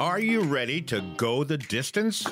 Are 0.00 0.18
you 0.18 0.40
ready 0.40 0.80
to 0.80 1.02
go 1.18 1.44
the 1.44 1.58
distance? 1.58 2.24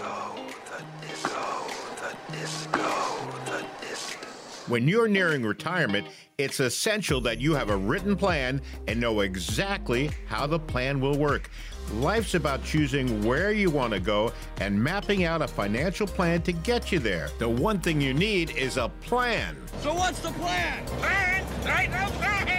When 4.69 4.89
you're 4.89 5.07
nearing 5.07 5.43
retirement, 5.43 6.07
it's 6.39 6.61
essential 6.61 7.21
that 7.21 7.43
you 7.43 7.55
have 7.55 7.69
a 7.69 7.77
written 7.77 8.17
plan 8.17 8.63
and 8.87 8.99
know 8.99 9.21
exactly 9.21 10.11
how 10.27 10.47
the 10.47 10.59
plan 10.59 10.99
will 10.99 11.19
work. 11.19 11.51
Life's 11.93 12.33
about 12.33 12.65
choosing 12.65 13.23
where 13.23 13.53
you 13.53 13.69
want 13.69 13.93
to 13.93 14.01
go 14.01 14.33
and 14.63 14.83
mapping 14.83 15.25
out 15.25 15.43
a 15.43 15.49
financial 15.49 16.07
plan 16.07 16.41
to 16.43 16.53
get 16.53 16.91
you 16.91 16.99
there. 16.99 17.29
The 17.39 17.51
one 17.51 17.81
thing 17.81 18.01
you 18.01 18.15
need 18.15 18.57
is 18.57 18.79
a 18.79 18.89
plan. 19.03 19.55
So 19.81 19.93
what's 19.93 20.21
the 20.21 20.31
plan? 20.31 20.87
Plan? 20.87 21.45
Right 21.67 21.91
no 21.91 22.07
plan. 22.13 22.58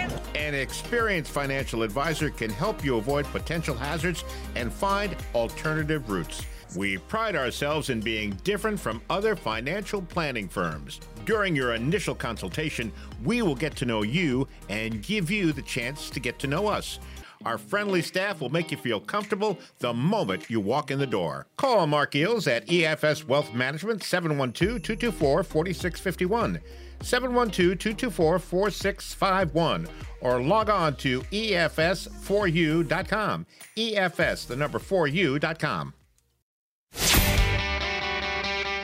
An 0.50 0.56
experienced 0.56 1.30
financial 1.30 1.84
advisor 1.84 2.28
can 2.28 2.50
help 2.50 2.84
you 2.84 2.96
avoid 2.96 3.24
potential 3.26 3.76
hazards 3.76 4.24
and 4.56 4.72
find 4.72 5.14
alternative 5.32 6.10
routes. 6.10 6.44
We 6.74 6.98
pride 6.98 7.36
ourselves 7.36 7.88
in 7.88 8.00
being 8.00 8.32
different 8.42 8.80
from 8.80 9.00
other 9.08 9.36
financial 9.36 10.02
planning 10.02 10.48
firms. 10.48 10.98
During 11.24 11.54
your 11.54 11.74
initial 11.74 12.16
consultation, 12.16 12.90
we 13.22 13.42
will 13.42 13.54
get 13.54 13.76
to 13.76 13.84
know 13.84 14.02
you 14.02 14.48
and 14.68 15.00
give 15.04 15.30
you 15.30 15.52
the 15.52 15.62
chance 15.62 16.10
to 16.10 16.18
get 16.18 16.40
to 16.40 16.48
know 16.48 16.66
us. 16.66 16.98
Our 17.44 17.56
friendly 17.56 18.02
staff 18.02 18.40
will 18.40 18.50
make 18.50 18.70
you 18.70 18.76
feel 18.76 19.00
comfortable 19.00 19.58
the 19.78 19.94
moment 19.94 20.50
you 20.50 20.60
walk 20.60 20.90
in 20.90 20.98
the 20.98 21.06
door. 21.06 21.46
Call 21.56 21.86
Marc 21.86 22.10
Geels 22.12 22.46
at 22.46 22.66
EFS 22.66 23.26
Wealth 23.26 23.54
Management 23.54 24.02
712 24.02 24.82
224 24.82 25.42
4651. 25.42 26.60
712 27.00 27.78
224 27.78 28.38
4651 28.38 29.88
or 30.20 30.42
log 30.42 30.68
on 30.68 30.94
to 30.96 31.22
EFS4U.com. 31.22 33.46
EFS, 33.76 34.46
the 34.46 34.56
number 34.56 34.78
4U.com. 34.78 35.94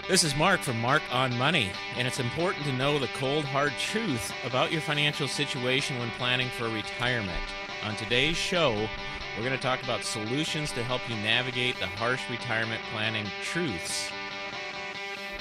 This 0.09 0.25
is 0.25 0.35
Marc 0.37 0.61
from 0.61 0.81
Marc 0.81 1.03
on 1.13 1.37
Money, 1.37 1.69
and 1.97 2.07
it's 2.07 2.21
important 2.21 2.65
to 2.65 2.73
know 2.73 2.97
the 2.99 3.09
cold, 3.19 3.45
hard 3.45 3.73
truth 3.79 4.33
about 4.47 4.73
your 4.73 4.81
financial 4.81 5.29
situation 5.29 5.99
when 5.99 6.09
planning 6.11 6.49
for 6.57 6.69
retirement. 6.69 7.43
On 7.85 7.95
today's 7.97 8.37
show, 8.37 8.89
we're 9.37 9.45
going 9.45 9.57
to 9.57 9.63
talk 9.63 9.83
about 9.83 10.03
solutions 10.03 10.73
to 10.73 10.83
help 10.83 11.09
you 11.09 11.17
navigate 11.17 11.79
the 11.79 11.87
harsh 11.87 12.23
retirement 12.31 12.81
planning 12.93 13.27
truths. 13.43 14.11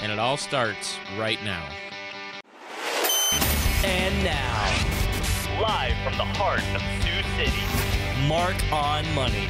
And 0.00 0.12
it 0.12 0.18
all 0.18 0.36
starts 0.36 0.98
right 1.18 1.42
now. 1.42 1.66
And 3.84 4.24
now, 4.24 5.60
live 5.60 5.96
from 6.04 6.16
the 6.18 6.24
heart 6.38 6.62
of 6.74 6.82
Sioux 7.02 7.22
City, 7.36 8.26
Marc 8.28 8.56
on 8.72 9.04
Money 9.14 9.48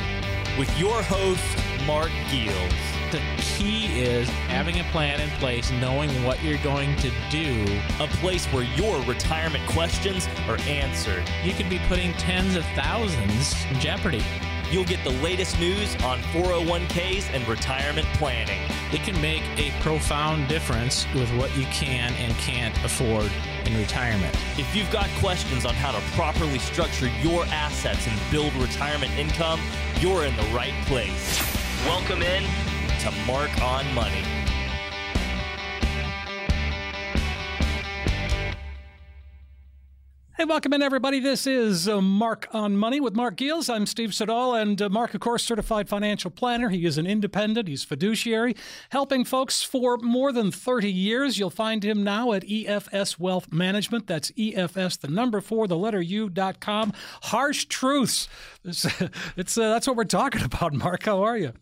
with 0.59 0.79
your 0.79 1.03
host, 1.03 1.87
Marc 1.87 2.11
Geels. 2.29 2.96
The 3.13 3.23
key 3.39 4.01
is 4.01 4.29
having 4.49 4.81
a 4.81 4.85
plan 4.85 5.21
in 5.21 5.31
place, 5.39 5.71
knowing 5.71 6.11
what 6.25 6.43
you're 6.43 6.59
going 6.59 6.97
to 6.97 7.13
do. 7.31 7.65
A 8.01 8.09
place 8.09 8.47
where 8.47 8.65
your 8.65 9.01
retirement 9.03 9.65
questions 9.69 10.27
are 10.49 10.59
answered. 10.63 11.23
You 11.45 11.53
could 11.53 11.71
be 11.71 11.79
putting 11.87 12.13
tens 12.15 12.57
of 12.57 12.65
thousands 12.75 13.55
in 13.71 13.79
jeopardy. 13.79 14.25
You'll 14.73 14.85
get 14.85 15.05
the 15.05 15.13
latest 15.23 15.61
news 15.61 15.95
on 16.03 16.19
401ks 16.33 17.33
and 17.33 17.47
retirement 17.47 18.09
planning. 18.15 18.61
It 18.93 19.03
can 19.03 19.21
make 19.21 19.45
a 19.57 19.71
profound 19.83 20.49
difference 20.49 21.07
with 21.15 21.31
what 21.37 21.57
you 21.57 21.65
can 21.67 22.13
and 22.15 22.35
can't 22.39 22.77
afford 22.85 23.31
in 23.67 23.77
retirement. 23.77 24.35
If 24.59 24.75
you've 24.75 24.91
got 24.91 25.09
questions 25.21 25.65
on 25.65 25.75
how 25.77 25.93
to 25.93 26.01
properly 26.17 26.59
structure 26.59 27.09
your 27.23 27.45
assets 27.47 28.09
and 28.09 28.21
build 28.33 28.53
retirement 28.55 29.13
income, 29.13 29.61
you're 30.01 30.25
in 30.25 30.35
the 30.35 30.43
right 30.53 30.75
place. 30.87 31.41
Welcome 31.87 32.23
in 32.23 32.43
to 33.07 33.13
Marc 33.25 33.63
on 33.63 33.95
Money. 33.95 34.21
Hey, 40.37 40.45
welcome 40.45 40.73
in, 40.73 40.83
everybody. 40.83 41.21
This 41.21 41.47
is 41.47 41.89
uh, 41.89 42.01
Marc 42.01 42.49
on 42.53 42.77
Money 42.77 43.01
with 43.01 43.15
Marc 43.15 43.37
Geels. 43.37 43.71
I'm 43.71 43.87
Steve 43.87 44.13
Siddall, 44.13 44.57
and 44.57 44.83
uh, 44.83 44.89
Marc, 44.89 45.15
of 45.15 45.21
course, 45.21 45.45
certified 45.45 45.89
financial 45.89 46.33
planner. 46.33 46.69
He 46.69 46.85
is 46.85 46.99
an 46.99 47.07
independent, 47.07 47.69
he's 47.69 47.85
fiduciary, 47.85 48.57
helping 48.91 49.25
folks 49.25 49.63
for 49.63 49.99
more 49.99 50.33
than 50.33 50.51
30 50.51 50.91
years. 50.91 51.39
You'll 51.39 51.49
find 51.49 51.85
him 51.85 52.03
now 52.03 52.33
at 52.33 52.43
EFS 52.43 53.21
Wealth 53.21 53.53
Management. 53.53 54.09
That's 54.09 54.33
EFS, 54.33 54.99
the 54.99 55.09
number 55.09 55.41
four, 55.41 55.69
the 55.69 55.77
letter 55.77 56.03
U.com. 56.03 56.93
Harsh 57.23 57.67
truths. 57.67 58.29
It's, 58.65 58.85
it's 59.37 59.57
uh, 59.57 59.69
that's 59.71 59.87
what 59.87 59.95
we're 59.95 60.05
talking 60.05 60.43
about, 60.45 60.73
Marc. 60.73 61.05
How 61.05 61.23
are 61.23 61.39
you? 61.39 61.53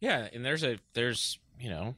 Yeah, 0.00 0.28
and 0.32 0.44
there's 0.44 0.64
a 0.64 0.78
there's 0.94 1.38
you 1.60 1.68
know 1.70 1.94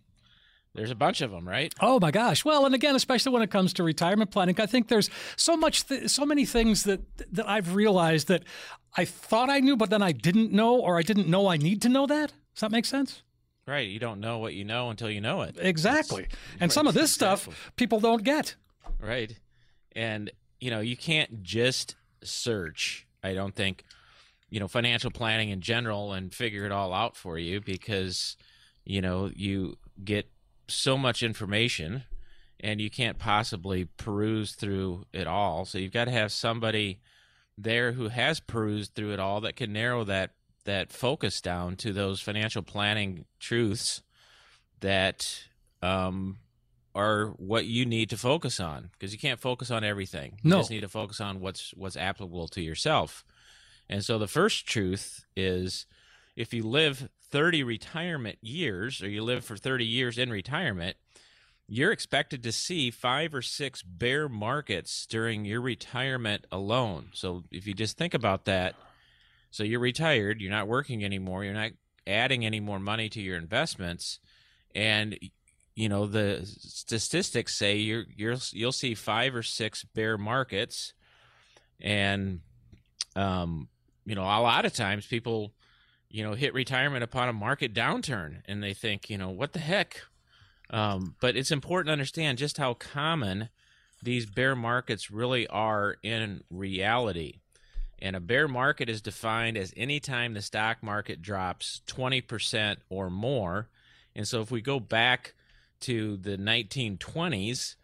there's 0.74 0.90
a 0.90 0.94
bunch 0.94 1.20
of 1.20 1.30
them, 1.30 1.48
right? 1.48 1.74
Oh 1.80 1.98
my 2.00 2.10
gosh! 2.10 2.44
Well, 2.44 2.64
and 2.64 2.74
again, 2.74 2.94
especially 2.94 3.32
when 3.32 3.42
it 3.42 3.50
comes 3.50 3.72
to 3.74 3.82
retirement 3.82 4.30
planning, 4.30 4.54
I 4.60 4.66
think 4.66 4.88
there's 4.88 5.10
so 5.36 5.56
much, 5.56 5.86
th- 5.88 6.08
so 6.08 6.24
many 6.24 6.44
things 6.46 6.84
that 6.84 7.00
that 7.32 7.48
I've 7.48 7.74
realized 7.74 8.28
that 8.28 8.44
I 8.96 9.04
thought 9.04 9.50
I 9.50 9.60
knew, 9.60 9.76
but 9.76 9.90
then 9.90 10.02
I 10.02 10.12
didn't 10.12 10.52
know, 10.52 10.76
or 10.78 10.98
I 10.98 11.02
didn't 11.02 11.28
know 11.28 11.48
I 11.48 11.56
need 11.56 11.82
to 11.82 11.88
know 11.88 12.06
that. 12.06 12.32
Does 12.54 12.60
that 12.60 12.70
make 12.70 12.84
sense? 12.84 13.22
Right. 13.66 13.88
You 13.88 13.98
don't 13.98 14.20
know 14.20 14.38
what 14.38 14.54
you 14.54 14.64
know 14.64 14.90
until 14.90 15.10
you 15.10 15.20
know 15.20 15.42
it. 15.42 15.56
Exactly. 15.58 16.22
That's- 16.22 16.38
and 16.54 16.62
right, 16.62 16.72
some 16.72 16.86
of 16.86 16.94
this 16.94 17.14
exactly. 17.14 17.52
stuff 17.52 17.72
people 17.76 18.00
don't 18.00 18.24
get. 18.24 18.56
Right. 19.00 19.38
And 19.94 20.30
you 20.60 20.70
know, 20.70 20.80
you 20.80 20.96
can't 20.96 21.42
just 21.42 21.96
search. 22.22 23.06
I 23.22 23.34
don't 23.34 23.54
think 23.54 23.84
you 24.50 24.60
know 24.60 24.68
financial 24.68 25.10
planning 25.10 25.48
in 25.50 25.60
general 25.60 26.12
and 26.12 26.34
figure 26.34 26.64
it 26.66 26.72
all 26.72 26.92
out 26.92 27.16
for 27.16 27.38
you 27.38 27.60
because 27.60 28.36
you 28.84 29.00
know 29.00 29.30
you 29.34 29.76
get 30.04 30.28
so 30.68 30.96
much 30.98 31.22
information 31.22 32.04
and 32.60 32.80
you 32.80 32.90
can't 32.90 33.18
possibly 33.18 33.86
peruse 33.96 34.52
through 34.54 35.04
it 35.12 35.26
all. 35.26 35.64
So 35.64 35.78
you've 35.78 35.92
got 35.92 36.04
to 36.04 36.10
have 36.10 36.30
somebody 36.30 37.00
there 37.56 37.92
who 37.92 38.08
has 38.08 38.38
perused 38.40 38.94
through 38.94 39.12
it 39.12 39.20
all 39.20 39.40
that 39.42 39.56
can 39.56 39.72
narrow 39.72 40.04
that 40.04 40.32
that 40.64 40.92
focus 40.92 41.40
down 41.40 41.76
to 41.76 41.92
those 41.92 42.20
financial 42.20 42.62
planning 42.62 43.24
truths 43.38 44.02
that 44.80 45.40
um 45.82 46.38
are 46.94 47.26
what 47.38 47.66
you 47.66 47.86
need 47.86 48.10
to 48.10 48.16
focus 48.16 48.58
on 48.60 48.90
because 48.92 49.12
you 49.12 49.18
can't 49.18 49.40
focus 49.40 49.70
on 49.70 49.84
everything. 49.84 50.38
You 50.42 50.50
No. 50.50 50.58
just 50.58 50.70
need 50.70 50.80
to 50.80 50.88
focus 50.88 51.20
on 51.20 51.40
what's 51.40 51.72
what's 51.76 51.96
applicable 51.96 52.48
to 52.48 52.60
yourself 52.60 53.24
and 53.90 54.04
so 54.04 54.18
the 54.18 54.28
first 54.28 54.66
truth 54.66 55.26
is 55.36 55.84
if 56.36 56.54
you 56.54 56.62
live 56.62 57.10
30 57.30 57.64
retirement 57.64 58.38
years 58.40 59.02
or 59.02 59.08
you 59.08 59.22
live 59.22 59.44
for 59.44 59.56
30 59.56 59.84
years 59.84 60.16
in 60.16 60.30
retirement, 60.30 60.96
you're 61.66 61.90
expected 61.90 62.44
to 62.44 62.52
see 62.52 62.92
five 62.92 63.34
or 63.34 63.42
six 63.42 63.82
bear 63.82 64.28
markets 64.28 65.06
during 65.06 65.44
your 65.44 65.60
retirement 65.60 66.46
alone. 66.52 67.08
So 67.12 67.42
if 67.50 67.66
you 67.66 67.74
just 67.74 67.98
think 67.98 68.14
about 68.14 68.44
that, 68.44 68.76
so 69.50 69.64
you're 69.64 69.80
retired, 69.80 70.40
you're 70.40 70.52
not 70.52 70.68
working 70.68 71.04
anymore, 71.04 71.44
you're 71.44 71.52
not 71.52 71.72
adding 72.06 72.46
any 72.46 72.60
more 72.60 72.78
money 72.78 73.08
to 73.08 73.20
your 73.20 73.36
investments, 73.36 74.20
and 74.72 75.18
you 75.74 75.88
know 75.88 76.06
the 76.06 76.42
statistics 76.44 77.56
say 77.56 77.76
you're 77.76 78.04
you're 78.16 78.36
you'll 78.52 78.70
see 78.70 78.94
five 78.94 79.34
or 79.34 79.42
six 79.42 79.82
bear 79.82 80.16
markets, 80.16 80.92
and 81.80 82.40
um, 83.16 83.68
you 84.10 84.16
know, 84.16 84.24
a 84.24 84.42
lot 84.42 84.64
of 84.64 84.74
times 84.74 85.06
people, 85.06 85.52
you 86.10 86.24
know, 86.24 86.32
hit 86.32 86.52
retirement 86.52 87.04
upon 87.04 87.28
a 87.28 87.32
market 87.32 87.72
downturn 87.72 88.42
and 88.46 88.60
they 88.60 88.74
think, 88.74 89.08
you 89.08 89.16
know, 89.16 89.30
what 89.30 89.52
the 89.52 89.60
heck? 89.60 90.00
Um, 90.68 91.14
but 91.20 91.36
it's 91.36 91.52
important 91.52 91.86
to 91.86 91.92
understand 91.92 92.36
just 92.36 92.58
how 92.58 92.74
common 92.74 93.50
these 94.02 94.26
bear 94.26 94.56
markets 94.56 95.12
really 95.12 95.46
are 95.46 95.96
in 96.02 96.42
reality. 96.50 97.38
And 98.00 98.16
a 98.16 98.20
bear 98.20 98.48
market 98.48 98.88
is 98.88 99.00
defined 99.00 99.56
as 99.56 99.72
any 99.76 100.00
time 100.00 100.34
the 100.34 100.42
stock 100.42 100.82
market 100.82 101.22
drops 101.22 101.80
20% 101.86 102.78
or 102.88 103.10
more. 103.10 103.68
And 104.16 104.26
so 104.26 104.40
if 104.40 104.50
we 104.50 104.60
go 104.60 104.80
back 104.80 105.34
to 105.82 106.16
the 106.16 106.36
1920s, 106.36 107.76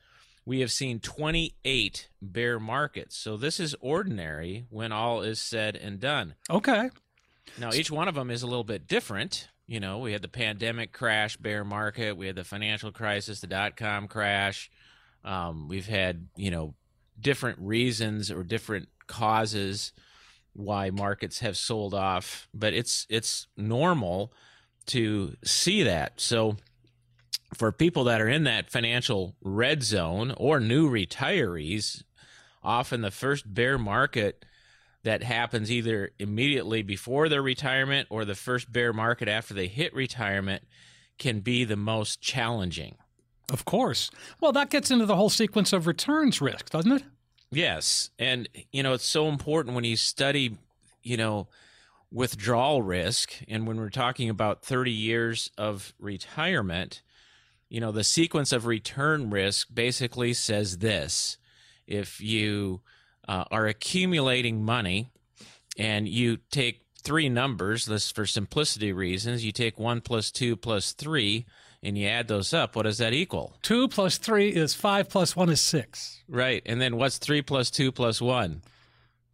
we 0.46 0.60
have 0.60 0.70
seen 0.70 1.00
28 1.00 2.08
bear 2.22 2.58
markets. 2.58 3.16
So 3.16 3.36
this 3.36 3.60
is 3.60 3.74
ordinary 3.80 4.64
when 4.70 4.92
all 4.92 5.20
is 5.20 5.40
said 5.40 5.76
and 5.76 6.00
done. 6.00 6.36
Okay. 6.48 6.88
Now, 7.58 7.72
each 7.72 7.90
one 7.90 8.08
of 8.08 8.14
them 8.14 8.30
is 8.30 8.42
a 8.42 8.46
little 8.46 8.64
bit 8.64 8.86
different. 8.86 9.48
You 9.66 9.80
know, 9.80 9.98
we 9.98 10.12
had 10.12 10.22
the 10.22 10.28
pandemic 10.28 10.92
crash, 10.92 11.36
bear 11.36 11.64
market. 11.64 12.16
We 12.16 12.28
had 12.28 12.36
the 12.36 12.44
financial 12.44 12.92
crisis, 12.92 13.40
the 13.40 13.48
dot 13.48 13.76
com 13.76 14.06
crash. 14.06 14.70
Um, 15.24 15.68
we've 15.68 15.88
had, 15.88 16.28
you 16.36 16.52
know, 16.52 16.74
different 17.18 17.58
reasons 17.58 18.30
or 18.30 18.44
different 18.44 18.88
causes 19.08 19.92
why 20.52 20.90
markets 20.90 21.40
have 21.40 21.56
sold 21.56 21.94
off, 21.94 22.48
but 22.54 22.72
it's 22.72 23.06
it's 23.10 23.46
normal 23.56 24.32
to 24.86 25.36
see 25.44 25.82
that. 25.82 26.20
So, 26.20 26.56
for 27.54 27.72
people 27.72 28.04
that 28.04 28.20
are 28.20 28.28
in 28.28 28.44
that 28.44 28.70
financial 28.70 29.34
red 29.42 29.82
zone 29.82 30.34
or 30.36 30.60
new 30.60 30.90
retirees, 30.90 32.02
often 32.62 33.00
the 33.00 33.10
first 33.10 33.52
bear 33.52 33.78
market 33.78 34.44
that 35.04 35.22
happens 35.22 35.70
either 35.70 36.10
immediately 36.18 36.82
before 36.82 37.28
their 37.28 37.42
retirement 37.42 38.08
or 38.10 38.24
the 38.24 38.34
first 38.34 38.72
bear 38.72 38.92
market 38.92 39.28
after 39.28 39.54
they 39.54 39.68
hit 39.68 39.94
retirement 39.94 40.64
can 41.18 41.40
be 41.40 41.64
the 41.64 41.76
most 41.76 42.20
challenging. 42.20 42.96
Of 43.52 43.64
course. 43.64 44.10
Well, 44.40 44.52
that 44.52 44.70
gets 44.70 44.90
into 44.90 45.06
the 45.06 45.14
whole 45.14 45.30
sequence 45.30 45.72
of 45.72 45.86
returns 45.86 46.40
risk, 46.40 46.70
doesn't 46.70 46.90
it? 46.90 47.04
Yes. 47.52 48.10
And, 48.18 48.48
you 48.72 48.82
know, 48.82 48.94
it's 48.94 49.06
so 49.06 49.28
important 49.28 49.76
when 49.76 49.84
you 49.84 49.96
study, 49.96 50.58
you 51.02 51.16
know, 51.16 51.46
withdrawal 52.10 52.82
risk. 52.82 53.32
And 53.46 53.66
when 53.66 53.76
we're 53.76 53.90
talking 53.90 54.28
about 54.28 54.64
30 54.64 54.90
years 54.90 55.50
of 55.56 55.94
retirement, 56.00 57.02
you 57.68 57.80
know, 57.80 57.92
the 57.92 58.04
sequence 58.04 58.52
of 58.52 58.66
return 58.66 59.30
risk 59.30 59.68
basically 59.72 60.32
says 60.32 60.78
this 60.78 61.38
if 61.86 62.20
you 62.20 62.80
uh, 63.28 63.44
are 63.50 63.66
accumulating 63.66 64.64
money 64.64 65.10
and 65.78 66.08
you 66.08 66.38
take 66.50 66.82
three 67.02 67.28
numbers, 67.28 67.86
this 67.86 68.10
for 68.10 68.26
simplicity 68.26 68.92
reasons, 68.92 69.44
you 69.44 69.52
take 69.52 69.78
one 69.78 70.00
plus 70.00 70.30
two 70.30 70.56
plus 70.56 70.92
three 70.92 71.46
and 71.82 71.96
you 71.96 72.06
add 72.06 72.26
those 72.26 72.52
up, 72.52 72.74
what 72.74 72.82
does 72.82 72.98
that 72.98 73.12
equal? 73.12 73.56
Two 73.62 73.86
plus 73.86 74.18
three 74.18 74.48
is 74.48 74.74
five 74.74 75.08
plus 75.08 75.36
one 75.36 75.48
is 75.48 75.60
six. 75.60 76.22
Right. 76.28 76.62
And 76.66 76.80
then 76.80 76.96
what's 76.96 77.18
three 77.18 77.42
plus 77.42 77.70
two 77.70 77.92
plus 77.92 78.20
one? 78.20 78.62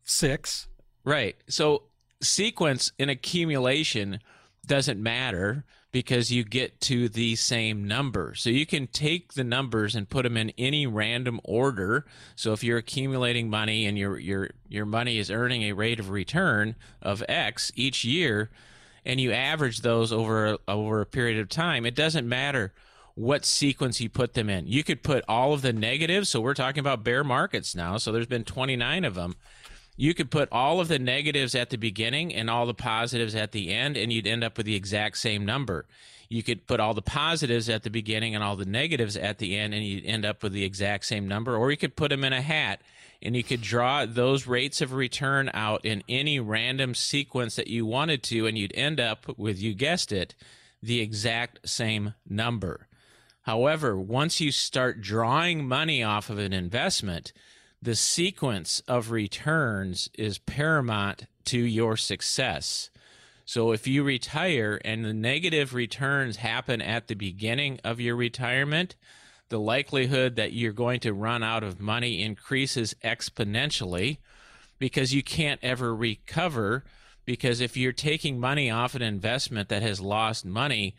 Six. 0.05 0.69
Right. 1.05 1.37
So 1.49 1.85
sequence 2.21 2.93
in 2.99 3.09
accumulation 3.09 4.21
doesn't 4.67 5.03
matter 5.03 5.65
because 5.93 6.33
you 6.33 6.43
get 6.43 6.81
to 6.81 7.09
the 7.11 7.37
same 7.37 7.87
number. 7.87 8.35
So 8.35 8.49
you 8.49 8.65
can 8.65 8.87
take 8.87 9.35
the 9.35 9.45
numbers 9.45 9.95
and 9.95 10.09
put 10.09 10.23
them 10.23 10.39
in 10.39 10.51
any 10.57 10.87
random 10.87 11.39
order. 11.45 12.07
So 12.35 12.55
if 12.55 12.65
you're 12.65 12.79
accumulating 12.79 13.51
money 13.51 13.87
and 13.87 13.97
your 13.99 14.19
your 14.19 14.51
your 14.69 14.87
money 14.87 15.19
is 15.19 15.31
earning 15.31 15.63
a 15.63 15.73
rate 15.73 16.01
of 16.01 16.11
return 16.11 16.75
of 17.03 17.23
X 17.29 17.71
each 17.77 18.05
year 18.05 18.51
and 19.05 19.21
you 19.21 19.33
average 19.33 19.83
those 19.83 20.13
over 20.13 20.57
over 20.67 21.03
a 21.03 21.07
period 21.07 21.39
of 21.39 21.51
time, 21.51 21.85
it 21.85 21.95
doesn't 21.95 22.27
matter 22.27 22.73
what 23.15 23.45
sequence 23.45 24.01
you 24.01 24.09
put 24.09 24.33
them 24.33 24.49
in. 24.49 24.67
You 24.67 24.83
could 24.83 25.03
put 25.03 25.23
all 25.29 25.53
of 25.53 25.61
the 25.61 25.75
negatives, 25.75 26.31
so 26.31 26.41
we're 26.41 26.55
talking 26.55 26.81
about 26.81 27.05
bear 27.05 27.23
markets 27.23 27.75
now, 27.75 27.99
so 27.99 28.11
there's 28.11 28.27
been 28.27 28.45
29 28.45 29.05
of 29.05 29.15
them 29.15 29.37
you 29.97 30.15
could 30.15 30.31
put 30.31 30.49
all 30.51 30.81
of 30.81 30.89
the 30.89 30.99
negatives 30.99 31.55
at 31.55 31.71
the 31.71 31.77
beginning 31.77 32.35
and 32.35 32.49
all 32.49 32.67
the 32.67 32.75
positives 32.75 33.35
at 33.35 33.53
the 33.53 33.73
end, 33.73 33.97
and 33.97 34.13
you'd 34.13 34.27
end 34.27 34.43
up 34.43 34.57
with 34.57 34.67
the 34.67 34.75
exact 34.75 35.19
same 35.19 35.45
number. 35.45 35.87
You 36.29 36.43
could 36.43 36.67
put 36.67 36.81
all 36.81 36.95
the 36.95 37.03
positives 37.03 37.69
at 37.69 37.83
the 37.83 37.91
beginning 37.91 38.35
and 38.35 38.43
all 38.43 38.57
the 38.57 38.65
negatives 38.65 39.19
at 39.19 39.39
the 39.39 39.59
end, 39.59 39.75
and 39.75 39.85
you'd 39.85 40.07
end 40.07 40.25
up 40.25 40.43
with 40.43 40.53
the 40.53 40.65
exact 40.65 41.05
same 41.05 41.29
number. 41.29 41.57
Or 41.57 41.71
you 41.71 41.77
could 41.77 41.95
put 41.95 42.09
them 42.09 42.25
in 42.25 42.33
a 42.33 42.41
hat 42.41 42.81
and 43.21 43.37
you 43.37 43.45
could 43.45 43.61
draw 43.61 44.05
those 44.05 44.47
rates 44.47 44.81
of 44.81 44.93
return 44.93 45.51
out 45.55 45.85
in 45.85 46.03
any 46.09 46.41
random 46.41 46.95
sequence 46.95 47.55
that 47.57 47.69
you 47.69 47.87
wanted 47.87 48.23
to, 48.25 48.47
and 48.47 48.59
you'd 48.59 48.75
end 48.75 48.99
up 48.99 49.27
with, 49.39 49.61
you 49.61 49.75
guessed 49.75 50.11
it, 50.11 50.35
the 50.83 51.01
exact 51.01 51.61
same 51.69 52.15
number. 52.29 52.89
However, 53.43 53.97
once 53.97 54.41
you 54.41 54.51
start 54.51 55.01
drawing 55.01 55.69
money 55.69 56.03
off 56.03 56.31
of 56.31 56.39
an 56.39 56.53
investment, 56.53 57.33
the 57.83 57.97
sequence 57.97 58.81
of 58.87 59.11
returns 59.11 60.09
is 60.15 60.39
paramount 60.39 61.27
to 61.47 61.59
your 61.59 61.97
success. 61.97 62.91
So 63.45 63.73
if 63.73 63.89
you 63.89 64.05
retire 64.05 64.81
and 64.85 65.05
the 65.05 65.13
negative 65.13 65.75
returns 65.75 66.37
happen 66.37 66.81
at 66.81 67.09
the 67.09 67.17
beginning 67.17 67.81
of 67.83 67.99
your 67.99 68.15
retirement, 68.15 68.95
the 69.49 69.59
likelihood 69.59 70.37
that 70.37 70.53
you're 70.53 70.73
going 70.73 71.01
to 71.01 71.13
run 71.13 71.43
out 71.43 71.65
of 71.65 71.81
money 71.81 72.23
increases 72.23 72.95
exponentially 73.05 74.19
because 74.79 75.13
you 75.13 75.25
can't 75.25 75.61
ever 75.63 75.95
recover. 75.95 76.85
Because 77.25 77.61
if 77.61 77.77
you're 77.77 77.93
taking 77.93 78.39
money 78.39 78.71
off 78.71 78.95
an 78.95 79.03
investment 79.03 79.69
that 79.69 79.83
has 79.83 80.01
lost 80.01 80.45
money, 80.45 80.95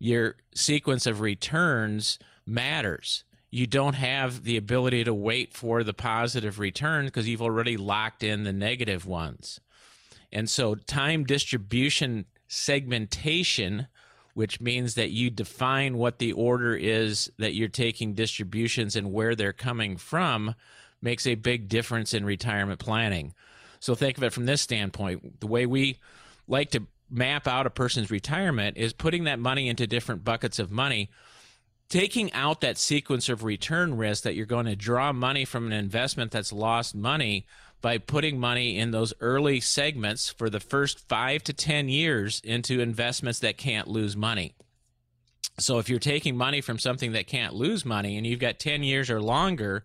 your 0.00 0.34
sequence 0.54 1.06
of 1.06 1.20
returns 1.20 2.18
matters 2.44 3.24
you 3.54 3.68
don't 3.68 3.94
have 3.94 4.42
the 4.42 4.56
ability 4.56 5.04
to 5.04 5.14
wait 5.14 5.52
for 5.54 5.84
the 5.84 5.94
positive 5.94 6.58
return 6.58 7.04
because 7.04 7.28
you've 7.28 7.40
already 7.40 7.76
locked 7.76 8.24
in 8.24 8.42
the 8.42 8.52
negative 8.52 9.06
ones. 9.06 9.60
And 10.32 10.50
so, 10.50 10.74
time 10.74 11.22
distribution 11.22 12.24
segmentation, 12.48 13.86
which 14.34 14.60
means 14.60 14.94
that 14.94 15.10
you 15.10 15.30
define 15.30 15.96
what 15.96 16.18
the 16.18 16.32
order 16.32 16.74
is 16.74 17.30
that 17.38 17.54
you're 17.54 17.68
taking 17.68 18.14
distributions 18.14 18.96
and 18.96 19.12
where 19.12 19.36
they're 19.36 19.52
coming 19.52 19.98
from, 19.98 20.56
makes 21.00 21.24
a 21.24 21.36
big 21.36 21.68
difference 21.68 22.12
in 22.12 22.24
retirement 22.24 22.80
planning. 22.80 23.34
So, 23.78 23.94
think 23.94 24.18
of 24.18 24.24
it 24.24 24.32
from 24.32 24.46
this 24.46 24.62
standpoint 24.62 25.38
the 25.38 25.46
way 25.46 25.64
we 25.64 26.00
like 26.48 26.72
to 26.72 26.88
map 27.08 27.46
out 27.46 27.66
a 27.66 27.70
person's 27.70 28.10
retirement 28.10 28.76
is 28.76 28.92
putting 28.92 29.24
that 29.24 29.38
money 29.38 29.68
into 29.68 29.86
different 29.86 30.24
buckets 30.24 30.58
of 30.58 30.72
money 30.72 31.08
taking 31.88 32.32
out 32.32 32.60
that 32.60 32.78
sequence 32.78 33.28
of 33.28 33.44
return 33.44 33.96
risk 33.96 34.24
that 34.24 34.34
you're 34.34 34.46
going 34.46 34.66
to 34.66 34.76
draw 34.76 35.12
money 35.12 35.44
from 35.44 35.66
an 35.66 35.72
investment 35.72 36.30
that's 36.30 36.52
lost 36.52 36.94
money 36.94 37.46
by 37.80 37.98
putting 37.98 38.40
money 38.40 38.78
in 38.78 38.90
those 38.90 39.12
early 39.20 39.60
segments 39.60 40.30
for 40.30 40.48
the 40.48 40.60
first 40.60 41.06
five 41.06 41.44
to 41.44 41.52
10 41.52 41.88
years 41.88 42.40
into 42.42 42.80
investments 42.80 43.40
that 43.40 43.58
can't 43.58 43.88
lose 43.88 44.16
money. 44.16 44.54
So 45.58 45.78
if 45.78 45.88
you're 45.88 45.98
taking 45.98 46.36
money 46.36 46.60
from 46.60 46.78
something 46.78 47.12
that 47.12 47.26
can't 47.26 47.54
lose 47.54 47.84
money 47.84 48.16
and 48.16 48.26
you've 48.26 48.40
got 48.40 48.58
10 48.58 48.82
years 48.82 49.10
or 49.10 49.20
longer, 49.20 49.84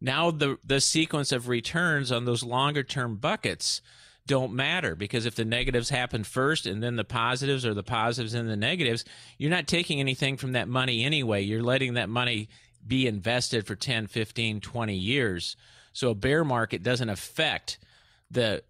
now 0.00 0.30
the, 0.30 0.58
the 0.64 0.80
sequence 0.80 1.30
of 1.30 1.48
returns 1.48 2.10
on 2.10 2.24
those 2.24 2.42
longer 2.42 2.82
term 2.82 3.16
buckets 3.16 3.82
don't 4.28 4.52
matter 4.52 4.94
because 4.94 5.26
if 5.26 5.34
the 5.34 5.44
negatives 5.44 5.88
happen 5.88 6.22
first 6.22 6.66
and 6.66 6.80
then 6.80 6.94
the 6.94 7.04
positives 7.04 7.66
or 7.66 7.74
the 7.74 7.82
positives 7.82 8.34
and 8.34 8.48
the 8.48 8.56
negatives, 8.56 9.04
you're 9.38 9.50
not 9.50 9.66
taking 9.66 9.98
anything 9.98 10.36
from 10.36 10.52
that 10.52 10.68
money 10.68 11.02
anyway. 11.02 11.42
You're 11.42 11.62
letting 11.62 11.94
that 11.94 12.08
money 12.08 12.48
be 12.86 13.08
invested 13.08 13.66
for 13.66 13.74
10, 13.74 14.06
15, 14.06 14.60
20 14.60 14.94
years. 14.94 15.56
So 15.92 16.10
a 16.10 16.14
bear 16.14 16.44
market 16.44 16.84
doesn't 16.84 17.08
affect 17.08 17.78
the 18.30 18.62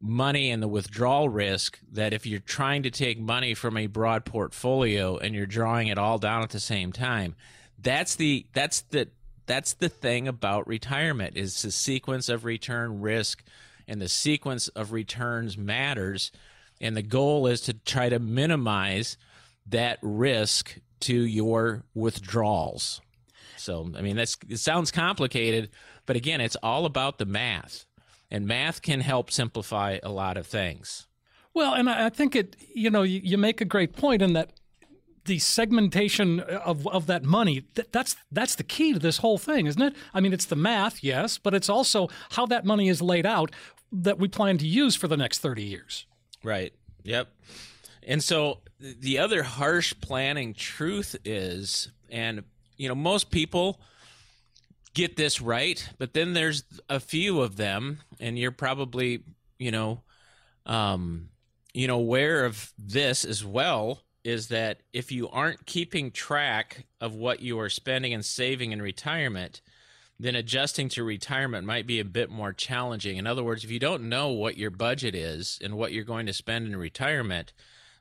money 0.00 0.50
and 0.50 0.62
the 0.62 0.68
withdrawal 0.68 1.28
risk 1.28 1.80
that 1.90 2.12
if 2.12 2.24
you're 2.26 2.38
trying 2.38 2.84
to 2.84 2.90
take 2.90 3.18
money 3.18 3.54
from 3.54 3.76
a 3.76 3.86
broad 3.86 4.24
portfolio 4.24 5.16
and 5.16 5.34
you're 5.34 5.46
drawing 5.46 5.88
it 5.88 5.98
all 5.98 6.18
down 6.18 6.42
at 6.42 6.50
the 6.50 6.60
same 6.60 6.92
time. 6.92 7.34
That's 7.80 8.14
the 8.14 8.46
that's 8.52 8.82
the 8.82 9.08
that's 9.46 9.72
the 9.72 9.88
thing 9.88 10.28
about 10.28 10.68
retirement 10.68 11.36
is 11.36 11.62
the 11.62 11.72
sequence 11.72 12.28
of 12.28 12.44
return 12.44 13.00
risk 13.00 13.42
and 13.88 14.00
the 14.00 14.08
sequence 14.08 14.68
of 14.68 14.92
returns 14.92 15.58
matters. 15.58 16.30
And 16.80 16.96
the 16.96 17.02
goal 17.02 17.48
is 17.48 17.62
to 17.62 17.72
try 17.72 18.08
to 18.08 18.20
minimize 18.20 19.16
that 19.66 19.98
risk 20.02 20.78
to 21.00 21.14
your 21.14 21.84
withdrawals. 21.94 23.00
So, 23.56 23.90
I 23.96 24.02
mean, 24.02 24.16
that's 24.16 24.36
it 24.48 24.58
sounds 24.58 24.90
complicated, 24.90 25.70
but 26.06 26.14
again, 26.16 26.40
it's 26.40 26.56
all 26.62 26.84
about 26.84 27.18
the 27.18 27.26
math. 27.26 27.86
And 28.30 28.46
math 28.46 28.82
can 28.82 29.00
help 29.00 29.30
simplify 29.30 29.98
a 30.02 30.10
lot 30.10 30.36
of 30.36 30.46
things. 30.46 31.06
Well, 31.54 31.74
and 31.74 31.88
I 31.88 32.10
think 32.10 32.36
it, 32.36 32.56
you 32.74 32.90
know, 32.90 33.02
you, 33.02 33.20
you 33.24 33.38
make 33.38 33.60
a 33.60 33.64
great 33.64 33.96
point 33.96 34.22
in 34.22 34.34
that 34.34 34.52
the 35.24 35.38
segmentation 35.38 36.40
of, 36.40 36.86
of 36.88 37.06
that 37.06 37.22
money 37.22 37.62
that, 37.74 37.92
that's 37.92 38.16
that's 38.32 38.54
the 38.54 38.64
key 38.64 38.94
to 38.94 38.98
this 38.98 39.18
whole 39.18 39.36
thing 39.36 39.66
isn't 39.66 39.82
it 39.82 39.94
i 40.14 40.20
mean 40.20 40.32
it's 40.32 40.46
the 40.46 40.56
math 40.56 41.04
yes 41.04 41.36
but 41.36 41.52
it's 41.52 41.68
also 41.68 42.08
how 42.30 42.46
that 42.46 42.64
money 42.64 42.88
is 42.88 43.02
laid 43.02 43.26
out 43.26 43.50
that 43.92 44.18
we 44.18 44.28
plan 44.28 44.58
to 44.58 44.66
use 44.66 44.94
for 44.94 45.08
the 45.08 45.16
next 45.16 45.38
30 45.38 45.62
years. 45.62 46.06
Right. 46.42 46.72
Yep. 47.04 47.28
And 48.06 48.22
so 48.22 48.60
the 48.80 49.18
other 49.18 49.42
harsh 49.42 49.94
planning 50.00 50.54
truth 50.54 51.16
is, 51.24 51.90
and, 52.10 52.44
you 52.76 52.88
know, 52.88 52.94
most 52.94 53.30
people 53.30 53.80
get 54.94 55.16
this 55.16 55.40
right, 55.40 55.88
but 55.98 56.14
then 56.14 56.32
there's 56.32 56.64
a 56.88 57.00
few 57.00 57.40
of 57.40 57.56
them, 57.56 58.00
and 58.20 58.38
you're 58.38 58.50
probably, 58.50 59.22
you 59.58 59.70
know, 59.70 60.02
um, 60.66 61.28
you 61.74 61.86
know, 61.86 61.98
aware 61.98 62.44
of 62.44 62.72
this 62.78 63.24
as 63.24 63.44
well 63.44 64.02
is 64.24 64.48
that 64.48 64.80
if 64.92 65.12
you 65.12 65.28
aren't 65.28 65.64
keeping 65.64 66.10
track 66.10 66.84
of 67.00 67.14
what 67.14 67.40
you 67.40 67.58
are 67.60 67.70
spending 67.70 68.12
and 68.12 68.24
saving 68.24 68.72
in 68.72 68.82
retirement, 68.82 69.60
then 70.20 70.34
adjusting 70.34 70.88
to 70.90 71.04
retirement 71.04 71.66
might 71.66 71.86
be 71.86 72.00
a 72.00 72.04
bit 72.04 72.28
more 72.28 72.52
challenging. 72.52 73.18
In 73.18 73.26
other 73.26 73.44
words, 73.44 73.62
if 73.62 73.70
you 73.70 73.78
don't 73.78 74.08
know 74.08 74.30
what 74.30 74.56
your 74.56 74.70
budget 74.70 75.14
is 75.14 75.58
and 75.62 75.74
what 75.74 75.92
you're 75.92 76.04
going 76.04 76.26
to 76.26 76.32
spend 76.32 76.66
in 76.66 76.76
retirement, 76.76 77.52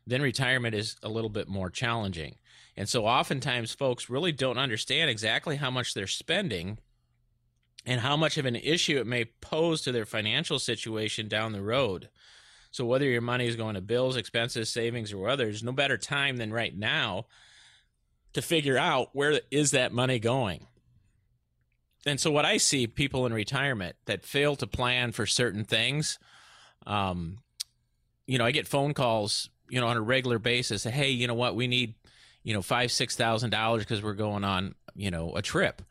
then 0.05 0.21
retirement 0.21 0.73
is 0.73 0.95
a 1.03 1.09
little 1.09 1.29
bit 1.29 1.47
more 1.47 1.69
challenging. 1.69 2.35
And 2.75 2.89
so 2.89 3.05
oftentimes 3.05 3.73
folks 3.73 4.09
really 4.09 4.31
don't 4.31 4.57
understand 4.57 5.09
exactly 5.09 5.57
how 5.57 5.69
much 5.69 5.93
they're 5.93 6.07
spending 6.07 6.79
and 7.85 8.01
how 8.01 8.17
much 8.17 8.37
of 8.37 8.45
an 8.45 8.55
issue 8.55 8.97
it 8.97 9.07
may 9.07 9.25
pose 9.25 9.81
to 9.81 9.91
their 9.91 10.05
financial 10.05 10.59
situation 10.59 11.27
down 11.27 11.51
the 11.51 11.61
road. 11.61 12.09
So 12.71 12.85
whether 12.85 13.05
your 13.05 13.21
money 13.21 13.47
is 13.47 13.55
going 13.55 13.75
to 13.75 13.81
bills, 13.81 14.17
expenses, 14.17 14.69
savings, 14.69 15.13
or 15.13 15.29
others, 15.29 15.63
no 15.63 15.71
better 15.71 15.97
time 15.97 16.37
than 16.37 16.51
right 16.51 16.75
now 16.75 17.25
to 18.33 18.41
figure 18.41 18.77
out 18.77 19.09
where 19.13 19.39
is 19.51 19.71
that 19.71 19.93
money 19.93 20.19
going 20.19 20.65
and 22.09 22.19
so 22.19 22.31
what 22.31 22.45
I 22.45 22.57
see 22.57 22.87
people 22.87 23.25
in 23.25 23.33
retirement 23.33 23.95
that 24.05 24.25
fail 24.25 24.55
to 24.57 24.67
plan 24.67 25.11
for 25.11 25.25
certain 25.25 25.63
things, 25.63 26.19
um, 26.85 27.39
you 28.25 28.37
know, 28.37 28.45
I 28.45 28.51
get 28.51 28.67
phone 28.67 28.93
calls, 28.93 29.49
you 29.69 29.79
know, 29.81 29.87
on 29.87 29.97
a 29.97 30.01
regular 30.01 30.39
basis. 30.39 30.83
Hey, 30.83 31.09
you 31.09 31.27
know 31.27 31.33
what? 31.33 31.55
We 31.55 31.67
need, 31.67 31.95
you 32.43 32.53
know, 32.53 32.61
five 32.61 32.91
six 32.91 33.15
thousand 33.15 33.49
dollars 33.49 33.83
because 33.83 34.03
we're 34.03 34.13
going 34.13 34.43
on, 34.43 34.75
you 34.95 35.11
know, 35.11 35.35
a 35.35 35.41
trip. 35.41 35.81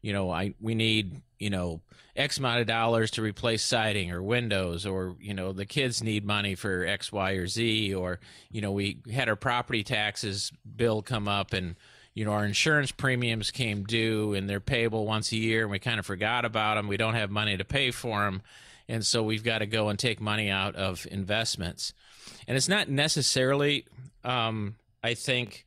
You 0.00 0.12
know, 0.12 0.30
I 0.30 0.54
we 0.60 0.74
need, 0.74 1.22
you 1.38 1.50
know, 1.50 1.80
X 2.16 2.38
amount 2.38 2.60
of 2.60 2.66
dollars 2.66 3.10
to 3.12 3.22
replace 3.22 3.62
siding 3.62 4.10
or 4.10 4.22
windows, 4.22 4.84
or 4.84 5.16
you 5.20 5.32
know, 5.32 5.52
the 5.52 5.64
kids 5.64 6.02
need 6.02 6.24
money 6.24 6.54
for 6.54 6.84
X, 6.84 7.12
Y, 7.12 7.32
or 7.32 7.46
Z, 7.46 7.94
or 7.94 8.20
you 8.50 8.60
know, 8.60 8.72
we 8.72 8.98
had 9.12 9.28
our 9.28 9.36
property 9.36 9.82
taxes 9.82 10.52
bill 10.76 11.02
come 11.02 11.28
up 11.28 11.52
and 11.52 11.76
you 12.14 12.24
know, 12.24 12.32
our 12.32 12.44
insurance 12.44 12.92
premiums 12.92 13.50
came 13.50 13.84
due 13.84 14.34
and 14.34 14.48
they're 14.48 14.60
payable 14.60 15.06
once 15.06 15.32
a 15.32 15.36
year 15.36 15.62
and 15.62 15.70
we 15.70 15.78
kind 15.78 15.98
of 15.98 16.06
forgot 16.06 16.44
about 16.44 16.74
them. 16.74 16.88
We 16.88 16.96
don't 16.96 17.14
have 17.14 17.30
money 17.30 17.56
to 17.56 17.64
pay 17.64 17.90
for 17.90 18.20
them. 18.20 18.42
And 18.88 19.06
so 19.06 19.22
we've 19.22 19.44
got 19.44 19.58
to 19.58 19.66
go 19.66 19.88
and 19.88 19.98
take 19.98 20.20
money 20.20 20.50
out 20.50 20.76
of 20.76 21.06
investments. 21.10 21.94
And 22.46 22.56
it's 22.56 22.68
not 22.68 22.88
necessarily, 22.88 23.86
um, 24.24 24.76
I 25.02 25.14
think, 25.14 25.64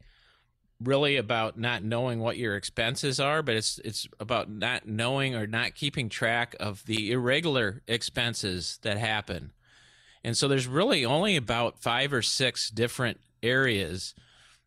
really 0.84 1.16
about 1.16 1.58
not 1.58 1.84
knowing 1.84 2.20
what 2.20 2.38
your 2.38 2.56
expenses 2.56 3.20
are, 3.20 3.42
but 3.42 3.56
it's 3.56 3.80
it's 3.80 4.08
about 4.20 4.50
not 4.50 4.86
knowing 4.86 5.34
or 5.34 5.48
not 5.48 5.74
keeping 5.74 6.10
track 6.10 6.56
of 6.60 6.86
the 6.86 7.12
irregular 7.12 7.82
expenses 7.88 8.78
that 8.84 8.98
happen. 8.98 9.52
And 10.24 10.38
so 10.38 10.48
there's 10.48 10.68
really 10.68 11.06
only 11.06 11.36
about 11.36 11.80
five 11.80 12.12
or 12.12 12.22
six 12.22 12.70
different 12.70 13.20
areas 13.42 14.14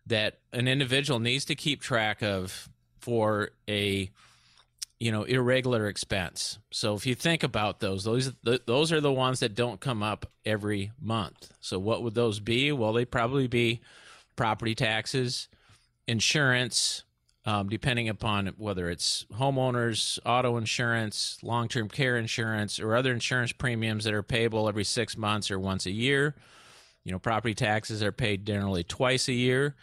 that 0.08 0.38
an 0.52 0.68
individual 0.68 1.20
needs 1.20 1.44
to 1.46 1.54
keep 1.54 1.80
track 1.80 2.22
of 2.22 2.68
for 3.00 3.50
a 3.68 4.10
you 4.98 5.12
know 5.12 5.22
irregular 5.22 5.86
expense. 5.86 6.58
So 6.70 6.94
if 6.94 7.06
you 7.06 7.14
think 7.14 7.42
about 7.42 7.80
those, 7.80 8.04
those 8.04 8.32
those 8.42 8.92
are 8.92 9.00
the 9.00 9.12
ones 9.12 9.40
that 9.40 9.54
don't 9.54 9.80
come 9.80 10.02
up 10.02 10.26
every 10.44 10.92
month. 11.00 11.52
So 11.60 11.78
what 11.78 12.02
would 12.02 12.14
those 12.14 12.40
be? 12.40 12.72
Well, 12.72 12.92
they 12.92 13.04
probably 13.04 13.46
be 13.46 13.80
property 14.36 14.74
taxes, 14.74 15.48
insurance, 16.06 17.04
um, 17.44 17.68
depending 17.68 18.08
upon 18.08 18.46
whether 18.58 18.90
it's 18.90 19.24
homeowners, 19.32 20.18
auto 20.26 20.56
insurance, 20.56 21.38
long 21.42 21.68
term 21.68 21.88
care 21.88 22.16
insurance, 22.16 22.80
or 22.80 22.96
other 22.96 23.12
insurance 23.12 23.52
premiums 23.52 24.04
that 24.04 24.14
are 24.14 24.22
payable 24.22 24.68
every 24.68 24.84
six 24.84 25.16
months 25.16 25.50
or 25.50 25.58
once 25.58 25.86
a 25.86 25.90
year. 25.90 26.34
You 27.04 27.12
know, 27.12 27.18
property 27.18 27.54
taxes 27.54 28.02
are 28.02 28.12
paid 28.12 28.44
generally 28.44 28.84
twice 28.84 29.28
a 29.28 29.32
year. 29.32 29.76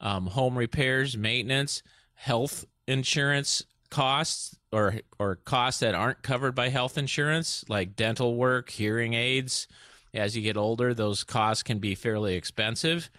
Um, 0.00 0.26
home 0.26 0.56
repairs, 0.56 1.16
maintenance, 1.16 1.82
health 2.14 2.64
insurance 2.86 3.64
costs 3.90 4.56
or 4.72 5.00
or 5.18 5.36
costs 5.36 5.80
that 5.80 5.94
aren't 5.94 6.22
covered 6.22 6.54
by 6.54 6.68
health 6.68 6.96
insurance, 6.96 7.64
like 7.68 7.96
dental 7.96 8.36
work, 8.36 8.70
hearing 8.70 9.14
aids. 9.14 9.66
As 10.12 10.36
you 10.36 10.42
get 10.42 10.56
older, 10.56 10.92
those 10.92 11.22
costs 11.22 11.62
can 11.62 11.78
be 11.78 11.94
fairly 11.94 12.34
expensive. 12.34 13.10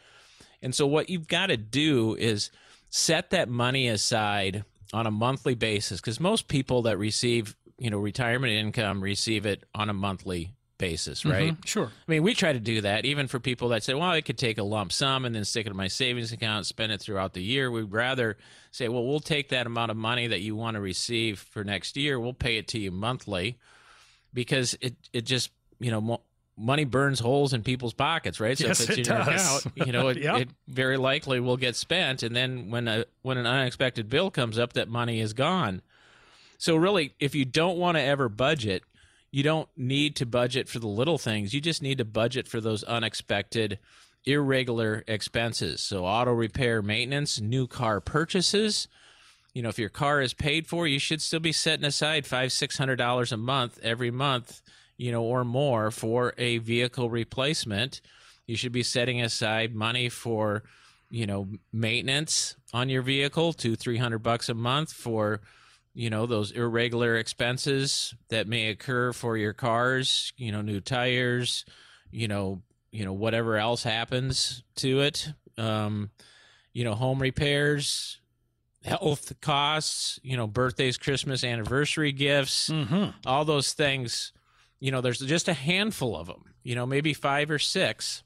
And 0.62 0.76
so 0.76 0.86
what 0.86 1.10
you've 1.10 1.28
got 1.28 1.48
to 1.48 1.58
do 1.58 2.16
is 2.16 2.52
set 2.90 3.30
that 3.30 3.50
money 3.50 3.88
aside 3.88 4.66
on 4.94 5.08
a 5.08 5.12
monthly 5.12 5.56
basis 5.56 6.02
because 6.02 6.20
most 6.20 6.48
people 6.48 6.84
that 6.84 6.98
receive, 6.98 7.56
you 7.78 7.90
know, 7.90 7.98
retirement 7.98 8.54
income 8.54 9.02
receive 9.02 9.46
it 9.46 9.64
on 9.74 9.90
a 9.90 9.94
monthly 9.94 10.54
basis, 10.82 11.24
right? 11.24 11.54
Mm-hmm, 11.54 11.62
sure. 11.64 11.86
I 11.86 12.12
mean, 12.12 12.24
we 12.24 12.34
try 12.34 12.52
to 12.52 12.60
do 12.60 12.82
that 12.82 13.06
even 13.06 13.28
for 13.28 13.40
people 13.40 13.70
that 13.70 13.84
say, 13.84 13.94
well, 13.94 14.10
I 14.10 14.20
could 14.20 14.38
take 14.38 14.58
a 14.58 14.64
lump 14.64 14.92
sum 14.92 15.24
and 15.24 15.34
then 15.34 15.46
stick 15.46 15.68
it 15.68 15.70
in 15.70 15.78
my 15.78 15.88
savings 15.88 16.34
account, 16.34 16.66
spend 16.66 16.92
it 16.92 17.00
throughout 17.00 17.34
the 17.34 17.44
year. 17.44 17.72
We'd 17.72 17.92
rather 17.92 18.36
say, 18.72 18.90
well, 18.90 19.06
we'll 19.06 19.22
take 19.22 19.50
that 19.50 19.68
amount 19.68 19.92
of 19.92 19.98
money 19.98 20.28
that 20.28 20.42
you 20.42 20.56
want 20.56 20.76
to 20.76 20.82
receive 20.82 21.40
for 21.40 21.64
next 21.64 21.96
year, 21.96 22.20
we'll 22.20 22.34
pay 22.34 22.58
it 22.58 22.68
to 22.70 22.80
you 22.80 22.92
monthly 22.92 23.58
because 24.34 24.76
it, 24.82 24.96
it 25.14 25.22
just, 25.22 25.52
you 25.80 25.92
know, 25.92 26.02
mo- 26.02 26.22
money 26.58 26.84
burns 26.84 27.20
holes 27.20 27.54
in 27.54 27.64
people's 27.64 27.94
pockets, 27.94 28.40
right? 28.40 28.58
So 28.58 28.68
yes, 28.68 28.82
if 28.82 28.90
it's 28.90 29.00
it 29.00 29.08
in 29.08 29.16
does. 29.16 29.66
account, 29.66 29.88
you 29.88 29.92
know, 29.92 30.08
it, 30.10 30.18
yep. 30.18 30.42
it 30.42 30.50
very 30.68 30.98
likely 30.98 31.40
will 31.40 31.58
get 31.58 31.76
spent. 31.76 32.24
And 32.24 32.36
then 32.36 32.72
when 32.72 32.88
a, 32.88 33.06
when 33.22 33.38
an 33.38 33.46
unexpected 33.46 34.10
bill 34.10 34.32
comes 34.32 34.58
up, 34.58 34.74
that 34.74 34.90
money 34.90 35.20
is 35.20 35.34
gone. 35.34 35.82
So 36.58 36.76
really, 36.76 37.14
if 37.20 37.34
you 37.34 37.46
don't 37.46 37.78
want 37.78 37.98
to 37.98 38.04
ever 38.04 38.30
budget, 38.30 38.84
you 39.32 39.44
don't 39.44 39.70
need 39.78 40.16
to 40.18 40.26
budget 40.26 40.68
for 40.68 40.80
the 40.80 40.88
little 40.88 41.18
things. 41.18 41.54
You 41.54 41.62
just 41.62 41.82
need 41.82 42.00
to 42.00 42.06
budget 42.06 42.48
for 42.48 42.60
those 42.60 42.84
unexpected, 42.84 43.80
irregular 44.26 45.04
expenses. 45.08 45.82
So, 45.82 46.06
auto 46.06 46.32
repair, 46.32 46.82
maintenance, 46.82 47.40
new 47.40 47.66
car 47.68 48.02
purchases. 48.02 48.88
You 49.54 49.62
know, 49.62 49.70
if 49.70 49.80
your 49.80 49.90
car 49.90 50.22
is 50.22 50.34
paid 50.34 50.68
for, 50.68 50.88
you 50.88 51.00
should 51.00 51.22
still 51.22 51.40
be 51.40 51.52
setting 51.52 51.86
aside 51.86 52.26
five, 52.26 52.52
six 52.52 52.78
hundred 52.78 52.98
dollars 52.98 53.32
a 53.32 53.38
month 53.38 53.80
every 53.82 54.12
month, 54.12 54.62
you 54.98 55.12
know, 55.12 55.24
or 55.24 55.44
more 55.44 55.92
for 55.92 56.34
a 56.38 56.58
vehicle 56.60 57.10
replacement. 57.10 58.02
You 58.48 58.56
should 58.56 58.72
be 58.72 58.84
setting 58.84 59.22
aside 59.22 59.74
money 59.74 60.10
for, 60.10 60.64
you 61.10 61.26
know, 61.26 61.48
maintenance 61.72 62.56
on 62.74 62.90
your 62.90 63.02
vehicle, 63.02 63.54
two, 63.54 63.76
three 63.76 63.98
hundred 63.98 64.20
bucks 64.20 64.50
a 64.50 64.54
month 64.54 64.92
for 64.92 65.42
you 65.94 66.10
know 66.10 66.26
those 66.26 66.52
irregular 66.52 67.18
expenses 67.18 68.14
that 68.30 68.48
may 68.48 68.70
occur 68.70 69.12
for 69.14 69.38
your 69.38 69.54
cars 69.54 70.34
you 70.38 70.52
know 70.52 70.62
new 70.62 70.80
tires 70.80 71.66
you 72.12 72.28
know 72.28 72.62
you 72.92 73.06
know 73.06 73.14
whatever 73.14 73.58
else 73.58 73.84
happens 73.84 74.64
to 74.76 75.02
it 75.02 75.30
um 75.58 76.10
you 76.74 76.84
know 76.84 76.96
home 76.96 77.22
repairs 77.22 78.20
health 78.84 79.34
costs 79.42 80.20
you 80.24 80.38
know 80.38 80.48
birthdays 80.48 80.98
christmas 80.98 81.44
anniversary 81.44 82.12
gifts 82.12 82.70
mm-hmm. 82.70 83.12
all 83.26 83.46
those 83.46 83.74
things 83.74 84.32
you 84.80 84.92
know 84.92 85.02
there's 85.02 85.20
just 85.20 85.48
a 85.48 85.54
handful 85.54 86.16
of 86.16 86.28
them 86.28 86.54
you 86.64 86.74
know 86.74 86.86
maybe 86.86 87.14
five 87.14 87.52
or 87.52 87.60
six 87.60 88.24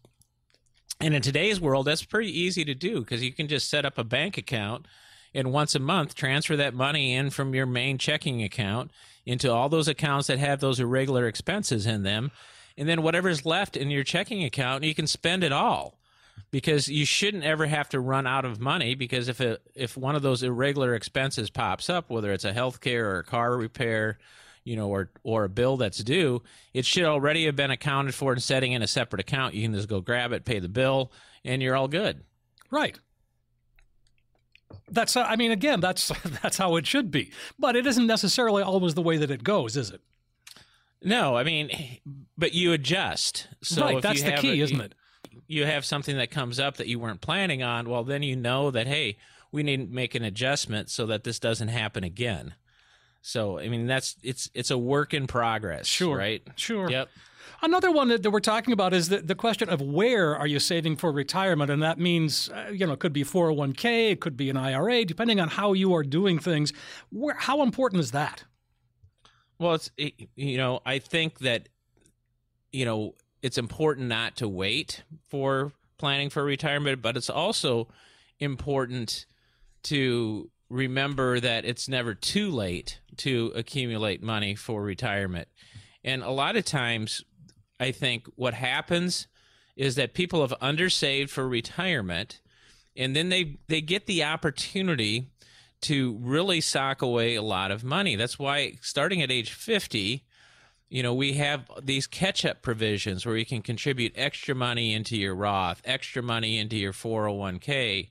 and 1.01 1.13
in 1.13 1.21
today's 1.21 1.59
world 1.59 1.85
that's 1.85 2.03
pretty 2.03 2.39
easy 2.39 2.63
to 2.63 2.73
do 2.73 3.01
because 3.01 3.23
you 3.23 3.33
can 3.33 3.47
just 3.47 3.69
set 3.69 3.85
up 3.85 3.97
a 3.97 4.03
bank 4.03 4.37
account 4.37 4.87
and 5.35 5.51
once 5.51 5.75
a 5.75 5.79
month 5.79 6.15
transfer 6.15 6.55
that 6.55 6.73
money 6.73 7.13
in 7.13 7.29
from 7.29 7.53
your 7.53 7.65
main 7.65 7.97
checking 7.97 8.41
account 8.41 8.89
into 9.25 9.51
all 9.51 9.69
those 9.69 9.89
accounts 9.89 10.27
that 10.27 10.39
have 10.39 10.61
those 10.61 10.79
irregular 10.79 11.27
expenses 11.27 11.85
in 11.85 12.03
them. 12.03 12.31
And 12.77 12.87
then 12.87 13.01
whatever's 13.01 13.45
left 13.45 13.75
in 13.75 13.91
your 13.91 14.03
checking 14.03 14.43
account 14.43 14.83
you 14.83 14.95
can 14.95 15.07
spend 15.07 15.43
it 15.43 15.51
all 15.51 15.99
because 16.51 16.87
you 16.87 17.05
shouldn't 17.05 17.43
ever 17.43 17.65
have 17.65 17.89
to 17.89 17.99
run 17.99 18.25
out 18.25 18.45
of 18.45 18.59
money 18.59 18.95
because 18.95 19.27
if 19.27 19.39
a, 19.39 19.59
if 19.75 19.97
one 19.97 20.15
of 20.15 20.21
those 20.21 20.41
irregular 20.41 20.95
expenses 20.95 21.49
pops 21.49 21.89
up 21.89 22.09
whether 22.09 22.31
it's 22.31 22.45
a 22.45 22.53
health 22.53 22.81
care 22.81 23.11
or 23.11 23.19
a 23.19 23.23
car 23.23 23.55
repair 23.57 24.17
you 24.65 24.75
know 24.75 24.89
or 24.89 25.09
or 25.23 25.45
a 25.45 25.49
bill 25.49 25.77
that's 25.77 26.03
due 26.03 26.41
it 26.73 26.85
should 26.85 27.05
already 27.05 27.45
have 27.45 27.55
been 27.55 27.71
accounted 27.71 28.13
for 28.13 28.33
and 28.33 28.43
setting 28.43 28.73
in 28.73 28.81
a 28.81 28.87
separate 28.87 29.21
account. 29.21 29.53
You 29.53 29.63
can 29.63 29.73
just 29.73 29.89
go 29.89 30.01
grab 30.01 30.33
it 30.33 30.45
pay 30.45 30.59
the 30.59 30.69
bill 30.69 31.11
and 31.45 31.61
you're 31.61 31.75
all 31.75 31.87
good. 31.87 32.23
Right 32.71 32.99
that's 34.89 35.15
uh, 35.15 35.23
i 35.23 35.35
mean 35.35 35.51
again 35.51 35.79
that's 35.79 36.11
that's 36.41 36.57
how 36.57 36.75
it 36.75 36.87
should 36.87 37.11
be. 37.11 37.31
But 37.57 37.75
it 37.75 37.85
isn't 37.85 38.07
necessarily 38.07 38.63
always 38.63 38.93
the 38.93 39.01
way 39.01 39.17
that 39.17 39.31
it 39.31 39.43
goes 39.43 39.77
is 39.77 39.89
it? 39.89 40.01
No 41.01 41.35
i 41.35 41.43
mean 41.43 41.69
but 42.37 42.53
you 42.53 42.73
adjust. 42.73 43.47
So 43.63 43.83
right 43.83 44.01
that's 44.01 44.23
the 44.23 44.33
key 44.33 44.61
a, 44.61 44.63
isn't 44.63 44.81
it? 44.81 44.95
you 45.47 45.65
have 45.65 45.85
something 45.85 46.17
that 46.17 46.31
comes 46.31 46.59
up 46.59 46.77
that 46.77 46.87
you 46.87 46.99
weren't 46.99 47.21
planning 47.21 47.61
on 47.61 47.89
well 47.89 48.03
then 48.03 48.23
you 48.23 48.35
know 48.35 48.71
that 48.71 48.87
hey 48.87 49.17
we 49.51 49.63
need 49.63 49.77
to 49.77 49.93
make 49.93 50.15
an 50.15 50.23
adjustment 50.23 50.89
so 50.89 51.05
that 51.05 51.23
this 51.23 51.39
doesn't 51.39 51.69
happen 51.69 52.03
again. 52.03 52.55
So 53.21 53.59
i 53.59 53.69
mean 53.69 53.87
that's 53.87 54.15
it's 54.23 54.49
it's 54.53 54.71
a 54.71 54.77
work 54.77 55.13
in 55.13 55.27
progress 55.27 55.87
sure 55.87 56.17
right? 56.17 56.43
sure. 56.55 56.89
Yep 56.89 57.09
Another 57.61 57.91
one 57.91 58.09
that, 58.09 58.29
we're 58.31 58.39
talking 58.39 58.73
about 58.73 58.93
is 58.93 59.09
the, 59.09 59.17
the 59.17 59.35
question 59.35 59.69
of 59.69 59.81
where 59.81 60.35
are 60.35 60.47
you 60.47 60.59
saving 60.59 60.97
for 60.97 61.11
retirement? 61.11 61.71
And 61.71 61.81
that 61.81 61.99
means, 61.99 62.49
uh, 62.49 62.71
you 62.71 62.85
know, 62.85 62.93
it 62.93 62.99
could 62.99 63.13
be 63.13 63.23
401k, 63.23 64.11
it 64.11 64.19
could 64.19 64.37
be 64.37 64.49
an 64.49 64.57
IRA, 64.57 65.05
depending 65.05 65.39
on 65.39 65.49
how 65.49 65.73
you 65.73 65.93
are 65.95 66.03
doing 66.03 66.39
things. 66.39 66.73
Where, 67.11 67.35
how 67.35 67.61
important 67.63 68.01
is 68.01 68.11
that? 68.11 68.43
Well, 69.57 69.75
it's, 69.75 69.91
you 70.35 70.57
know, 70.57 70.81
I 70.85 70.99
think 70.99 71.39
that, 71.39 71.69
you 72.71 72.85
know, 72.85 73.15
it's 73.41 73.57
important 73.57 74.07
not 74.07 74.37
to 74.37 74.47
wait 74.47 75.03
for 75.29 75.71
planning 75.97 76.29
for 76.29 76.43
retirement, 76.43 77.01
but 77.01 77.15
it's 77.15 77.29
also 77.29 77.87
important 78.39 79.25
to 79.83 80.49
remember 80.69 81.39
that 81.39 81.63
it's 81.63 81.87
never 81.87 82.13
too 82.13 82.49
late 82.49 82.99
to 83.17 83.51
accumulate 83.55 84.21
money 84.21 84.55
for 84.55 84.81
retirement. 84.81 85.47
And 86.03 86.21
a 86.21 86.31
lot 86.31 86.55
of 86.55 86.65
times, 86.65 87.23
I 87.79 87.91
think 87.91 88.27
what 88.35 88.53
happens 88.53 89.27
is 89.75 89.95
that 89.95 90.13
people 90.13 90.41
have 90.41 90.57
undersaved 90.61 91.29
for 91.29 91.47
retirement, 91.47 92.39
and 92.95 93.15
then 93.15 93.29
they 93.29 93.57
they 93.67 93.81
get 93.81 94.05
the 94.05 94.23
opportunity 94.23 95.27
to 95.81 96.17
really 96.21 96.61
sock 96.61 97.01
away 97.01 97.35
a 97.35 97.41
lot 97.41 97.71
of 97.71 97.83
money. 97.83 98.15
That's 98.15 98.39
why 98.39 98.77
starting 98.81 99.21
at 99.21 99.31
age 99.31 99.51
50, 99.51 100.23
you 100.89 101.03
know, 101.03 101.13
we 101.13 101.33
have 101.33 101.69
these 101.83 102.07
catch-up 102.07 102.61
provisions 102.61 103.25
where 103.25 103.35
you 103.35 103.45
can 103.45 103.61
contribute 103.61 104.13
extra 104.15 104.55
money 104.55 104.93
into 104.93 105.17
your 105.17 105.35
Roth, 105.35 105.81
extra 105.83 106.23
money 106.23 106.57
into 106.57 106.77
your 106.77 106.93
401k, 106.93 108.09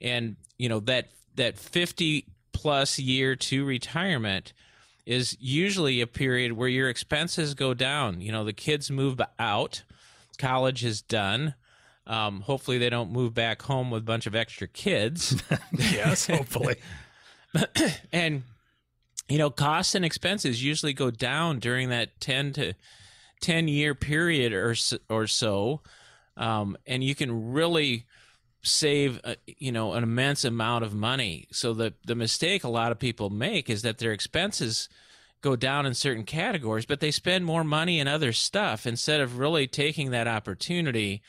and 0.00 0.36
you 0.58 0.68
know 0.68 0.80
that 0.80 1.10
that 1.36 1.58
50 1.58 2.26
plus 2.52 2.98
year 2.98 3.36
to 3.36 3.64
retirement 3.64 4.52
is 5.06 5.36
usually 5.40 6.00
a 6.00 6.06
period 6.06 6.52
where 6.52 6.68
your 6.68 6.90
expenses 6.90 7.54
go 7.54 7.72
down. 7.72 8.20
You 8.20 8.32
know, 8.32 8.44
the 8.44 8.52
kids 8.52 8.90
move 8.90 9.20
out, 9.38 9.84
college 10.36 10.84
is 10.84 11.00
done. 11.00 11.54
Um, 12.08 12.42
hopefully, 12.42 12.78
they 12.78 12.90
don't 12.90 13.10
move 13.10 13.32
back 13.32 13.62
home 13.62 13.90
with 13.90 14.02
a 14.02 14.04
bunch 14.04 14.26
of 14.26 14.34
extra 14.34 14.68
kids. 14.68 15.42
yes, 15.72 16.26
hopefully. 16.26 16.76
and 18.12 18.42
you 19.28 19.38
know, 19.38 19.50
costs 19.50 19.94
and 19.94 20.04
expenses 20.04 20.62
usually 20.62 20.92
go 20.92 21.10
down 21.10 21.58
during 21.58 21.88
that 21.88 22.20
ten 22.20 22.52
to 22.54 22.74
ten 23.40 23.68
year 23.68 23.94
period 23.94 24.52
or 24.52 24.74
or 25.08 25.26
so, 25.26 25.80
um, 26.36 26.76
and 26.86 27.02
you 27.02 27.14
can 27.14 27.52
really 27.52 28.06
save 28.66 29.20
you 29.46 29.72
know 29.72 29.92
an 29.92 30.02
immense 30.02 30.44
amount 30.44 30.84
of 30.84 30.94
money. 30.94 31.48
So 31.52 31.72
the 31.72 31.94
the 32.04 32.14
mistake 32.14 32.64
a 32.64 32.68
lot 32.68 32.92
of 32.92 32.98
people 32.98 33.30
make 33.30 33.70
is 33.70 33.82
that 33.82 33.98
their 33.98 34.12
expenses 34.12 34.88
go 35.42 35.56
down 35.56 35.86
in 35.86 35.94
certain 35.94 36.24
categories, 36.24 36.86
but 36.86 37.00
they 37.00 37.10
spend 37.10 37.44
more 37.44 37.64
money 37.64 38.00
in 38.00 38.08
other 38.08 38.32
stuff 38.32 38.86
instead 38.86 39.20
of 39.20 39.38
really 39.38 39.66
taking 39.66 40.10
that 40.10 40.26
opportunity 40.26 41.22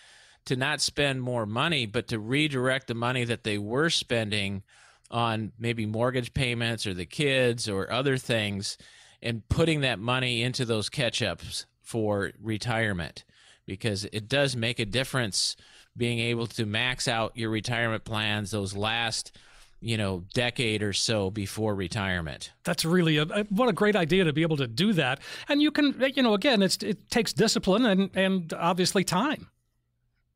to 0.46 0.56
not 0.56 0.82
spend 0.82 1.22
more 1.22 1.46
money, 1.46 1.86
but 1.86 2.08
to 2.08 2.18
redirect 2.18 2.88
the 2.88 2.96
money 2.96 3.26
that 3.26 3.44
they 3.44 3.58
were 3.58 3.90
spending 3.90 4.64
on 5.12 5.52
maybe 5.60 5.86
mortgage 5.86 6.34
payments 6.34 6.88
or 6.88 6.94
the 6.94 7.06
kids 7.06 7.68
or 7.70 7.92
other 7.92 8.18
things 8.18 8.78
and 9.22 9.48
putting 9.50 9.82
that 9.82 10.00
money 10.00 10.42
into 10.42 10.66
those 10.66 10.90
catch 10.90 11.22
ups 11.22 11.66
for 11.82 12.32
retirement 12.42 13.24
because 13.66 14.06
it 14.06 14.28
does 14.28 14.56
make 14.56 14.80
a 14.80 14.86
difference 14.86 15.56
being 15.98 16.20
able 16.20 16.48
to 16.48 16.66
max 16.66 17.08
out 17.08 17.36
your 17.36 17.50
retirement 17.50 18.04
plans 18.04 18.52
those 18.52 18.76
last 18.76 19.32
you 19.80 19.98
know 19.98 20.24
decade 20.34 20.82
or 20.82 20.94
so 20.94 21.30
before 21.30 21.76
retirement. 21.76 22.52
That's 22.64 22.84
really 22.86 23.18
a, 23.18 23.26
what 23.50 23.70
a 23.70 23.74
great 23.74 23.96
idea 23.96 24.24
to 24.24 24.34
be 24.34 24.42
able 24.42 24.58
to 24.58 24.68
do 24.68 24.94
that. 24.94 25.20
And 25.48 25.62
you 25.62 25.72
can 25.72 26.12
you 26.16 26.24
know 26.24 26.34
again 26.34 26.62
it's 26.62 26.78
it 26.78 27.10
takes 27.10 27.34
discipline 27.34 27.86
and 27.86 28.10
and 28.16 28.54
obviously 28.54 29.04
time. 29.04 29.50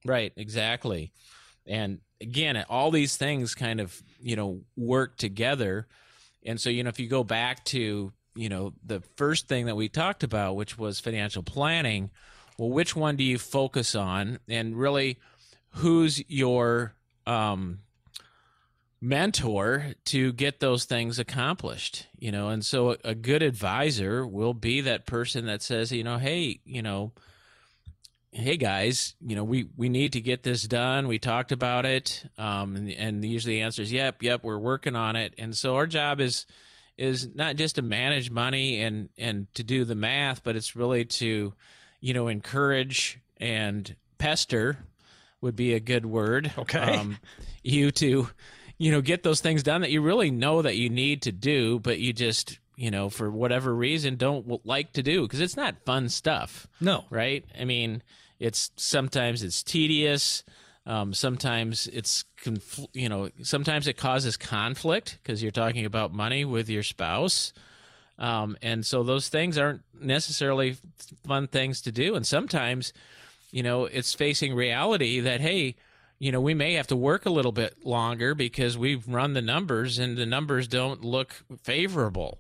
Right 0.06 0.34
exactly. 0.36 1.12
And 1.66 2.00
again 2.20 2.64
all 2.70 2.92
these 2.92 3.18
things 3.18 3.56
kind 3.56 3.80
of 3.80 4.02
you 4.20 4.36
know 4.36 4.62
work 4.76 5.18
together. 5.18 5.88
And 6.46 6.60
so 6.60 6.70
you 6.70 6.84
know 6.84 6.90
if 6.90 7.00
you 7.00 7.08
go 7.08 7.24
back 7.24 7.66
to 7.66 8.12
you 8.36 8.50
know 8.50 8.74
the 8.86 9.02
first 9.16 9.48
thing 9.48 9.66
that 9.66 9.76
we 9.76 9.90
talked 9.90 10.24
about 10.24 10.56
which 10.56 10.78
was 10.78 11.00
financial 11.00 11.44
planning 11.44 12.12
well 12.58 12.70
which 12.70 12.96
one 12.96 13.16
do 13.16 13.24
you 13.24 13.40
focus 13.40 13.96
on? 13.96 14.38
And 14.48 14.78
really 14.78 15.18
who's 15.76 16.24
your 16.30 16.94
um, 17.26 17.80
mentor 19.00 19.94
to 20.06 20.32
get 20.34 20.60
those 20.60 20.86
things 20.86 21.20
accomplished 21.20 22.08
you 22.20 22.32
know? 22.32 22.50
And 22.50 22.64
so 22.64 22.92
a, 22.92 22.98
a, 23.06 23.16
good 23.16 23.42
advisor 23.42 24.26
will 24.26 24.54
be 24.54 24.82
that 24.82 25.06
person 25.06 25.46
that 25.48 25.62
says 25.62 25.92
you 25.92 26.04
know 26.04 26.18
hey 26.18 26.60
you 26.66 26.82
know 26.82 27.12
hey 28.32 28.56
guys 28.56 29.16
you 29.20 29.36
know 29.36 29.44
we 29.44 29.68
we 29.76 29.90
need 29.90 30.14
to 30.14 30.22
get 30.22 30.44
this 30.44 30.64
done. 30.64 31.08
We 31.08 31.20
talked 31.20 31.52
about 31.52 31.86
it 31.86 32.24
um, 32.38 32.76
and, 32.76 32.92
and 32.92 33.26
usually 33.26 33.56
the 33.56 33.62
answer 33.62 33.82
is 33.82 33.92
yep 33.92 34.22
yep 34.22 34.44
we're 34.44 34.60
working 34.60 34.96
on 34.96 35.16
it. 35.16 35.34
And 35.38 35.56
so 35.56 35.76
our 35.76 35.88
job 35.88 36.22
is 36.22 36.46
is 36.98 37.34
not 37.34 37.56
just 37.56 37.76
to 37.76 37.82
manage 37.82 38.30
money 38.30 38.82
and 38.82 39.10
and 39.18 39.54
to 39.56 39.64
do 39.64 39.84
the 39.84 39.96
math 39.96 40.44
but 40.44 40.56
it's 40.56 40.76
really 40.76 41.06
to 41.06 41.54
you 42.00 42.14
know 42.14 42.28
encourage 42.28 43.20
and 43.38 43.96
pester 44.18 44.78
would 45.42 45.56
be 45.56 45.74
a 45.74 45.80
good 45.80 46.06
word. 46.06 46.52
Okay. 46.58 46.80
Um, 46.80 47.18
you 47.64 47.92
to, 47.92 48.30
you 48.78 48.92
know, 48.92 49.02
get 49.02 49.24
those 49.24 49.42
things 49.42 49.64
done 49.64 49.82
that 49.82 49.92
you 49.92 50.02
really 50.02 50.32
know 50.32 50.62
that 50.62 50.78
you 50.78 50.90
need 50.90 51.24
to 51.24 51.32
do, 51.32 51.80
but 51.80 52.00
you 52.00 52.14
just, 52.14 52.60
you 52.76 52.92
know, 52.92 53.10
for 53.10 53.30
whatever 53.30 53.74
reason 53.76 54.16
don't 54.16 54.66
like 54.66 54.94
to 54.94 55.04
do 55.04 55.24
because 55.24 55.42
it's 55.42 55.58
not 55.58 55.84
fun 55.86 56.10
stuff. 56.10 56.68
No. 56.80 57.06
Right? 57.10 57.46
I 57.60 57.66
mean, 57.66 58.04
it's 58.40 58.72
sometimes 58.76 59.44
it's 59.44 59.64
tedious. 59.64 60.44
Um, 60.86 61.14
sometimes 61.14 61.86
it's, 61.88 62.24
conf- 62.44 62.88
you 62.94 63.08
know, 63.08 63.30
sometimes 63.44 63.88
it 63.88 63.98
causes 63.98 64.36
conflict 64.36 65.20
because 65.22 65.44
you're 65.44 65.52
talking 65.52 65.86
about 65.86 66.12
money 66.12 66.44
with 66.44 66.70
your 66.70 66.82
spouse. 66.82 67.54
Um, 68.18 68.58
and 68.62 68.86
so 68.86 69.04
those 69.04 69.30
things 69.30 69.58
aren't 69.58 69.82
necessarily 70.00 70.78
fun 71.26 71.48
things 71.48 71.82
to 71.82 71.92
do. 71.92 72.16
And 72.16 72.26
sometimes, 72.26 72.94
you 73.52 73.64
know, 73.64 73.86
it's 73.86 74.14
facing 74.14 74.56
reality 74.56 75.20
that, 75.20 75.42
hey, 75.42 75.76
you 76.20 76.32
know, 76.32 76.42
we 76.42 76.54
may 76.54 76.74
have 76.74 76.88
to 76.88 76.96
work 76.96 77.26
a 77.26 77.32
little 77.32 77.52
bit 77.52 77.86
longer 77.86 78.36
because 78.36 78.78
we've 78.78 79.08
run 79.08 79.34
the 79.34 79.42
numbers 79.42 80.00
and 80.00 80.18
the 80.18 80.26
numbers 80.26 80.68
don't 80.68 81.04
look 81.04 81.44
favorable. 81.64 82.40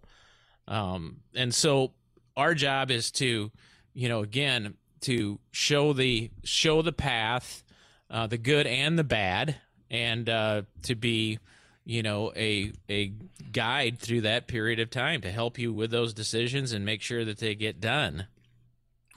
Um, 0.67 1.17
and 1.35 1.53
so 1.53 1.93
our 2.37 2.53
job 2.53 2.91
is 2.91 3.11
to, 3.13 3.51
you 3.93 4.09
know, 4.09 4.21
again, 4.21 4.75
to 5.01 5.39
show 5.51 5.93
the 5.93 6.29
show 6.43 6.81
the 6.81 6.91
path, 6.91 7.63
uh, 8.09 8.27
the 8.27 8.37
good 8.37 8.67
and 8.67 8.97
the 8.97 9.03
bad, 9.03 9.55
and 9.89 10.29
uh, 10.29 10.61
to 10.83 10.95
be, 10.95 11.39
you 11.83 12.03
know, 12.03 12.31
a 12.35 12.71
a 12.87 13.13
guide 13.51 13.99
through 13.99 14.21
that 14.21 14.47
period 14.47 14.79
of 14.79 14.91
time 14.91 15.21
to 15.21 15.31
help 15.31 15.57
you 15.57 15.73
with 15.73 15.91
those 15.91 16.13
decisions 16.13 16.71
and 16.71 16.85
make 16.85 17.01
sure 17.01 17.25
that 17.25 17.39
they 17.39 17.55
get 17.55 17.81
done. 17.81 18.27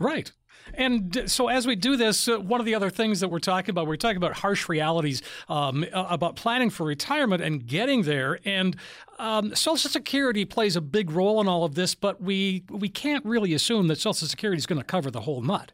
Right. 0.00 0.32
And 0.72 1.30
so, 1.30 1.48
as 1.48 1.66
we 1.66 1.76
do 1.76 1.96
this, 1.96 2.26
uh, 2.26 2.38
one 2.38 2.60
of 2.60 2.66
the 2.66 2.74
other 2.74 2.90
things 2.90 3.20
that 3.20 3.28
we're 3.28 3.38
talking 3.38 3.70
about, 3.70 3.86
we're 3.86 3.96
talking 3.96 4.16
about 4.16 4.32
harsh 4.32 4.68
realities 4.68 5.22
um, 5.48 5.84
about 5.92 6.36
planning 6.36 6.70
for 6.70 6.84
retirement 6.86 7.42
and 7.42 7.66
getting 7.66 8.02
there. 8.02 8.38
And 8.44 8.76
um, 9.18 9.54
Social 9.54 9.90
Security 9.90 10.44
plays 10.44 10.76
a 10.76 10.80
big 10.80 11.10
role 11.10 11.40
in 11.40 11.48
all 11.48 11.64
of 11.64 11.74
this, 11.74 11.94
but 11.94 12.22
we 12.22 12.64
we 12.70 12.88
can't 12.88 13.24
really 13.24 13.52
assume 13.52 13.88
that 13.88 13.98
Social 13.98 14.26
Security 14.26 14.58
is 14.58 14.66
going 14.66 14.80
to 14.80 14.84
cover 14.84 15.10
the 15.10 15.20
whole 15.20 15.42
nut. 15.42 15.72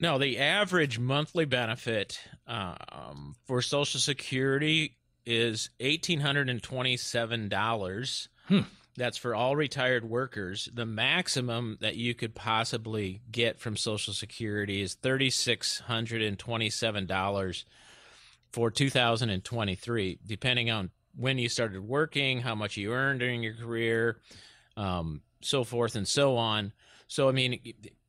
No, 0.00 0.18
the 0.18 0.38
average 0.38 0.98
monthly 0.98 1.44
benefit 1.44 2.20
um, 2.46 3.36
for 3.46 3.62
Social 3.62 4.00
Security 4.00 4.96
is 5.24 5.70
eighteen 5.80 6.20
hundred 6.20 6.50
and 6.50 6.62
twenty-seven 6.62 7.48
dollars. 7.48 8.28
Hmm. 8.48 8.60
That's 8.96 9.16
for 9.16 9.34
all 9.34 9.56
retired 9.56 10.04
workers. 10.04 10.68
The 10.72 10.84
maximum 10.84 11.78
that 11.80 11.96
you 11.96 12.14
could 12.14 12.34
possibly 12.34 13.22
get 13.30 13.58
from 13.58 13.74
Social 13.76 14.12
Security 14.12 14.82
is 14.82 14.96
$3,627 14.96 17.64
for 18.52 18.70
2023, 18.70 20.18
depending 20.26 20.70
on 20.70 20.90
when 21.16 21.38
you 21.38 21.48
started 21.48 21.80
working, 21.80 22.42
how 22.42 22.54
much 22.54 22.76
you 22.76 22.92
earned 22.92 23.20
during 23.20 23.42
your 23.42 23.54
career, 23.54 24.18
um, 24.76 25.22
so 25.40 25.64
forth 25.64 25.96
and 25.96 26.06
so 26.06 26.36
on. 26.36 26.74
So, 27.08 27.30
I 27.30 27.32
mean, 27.32 27.60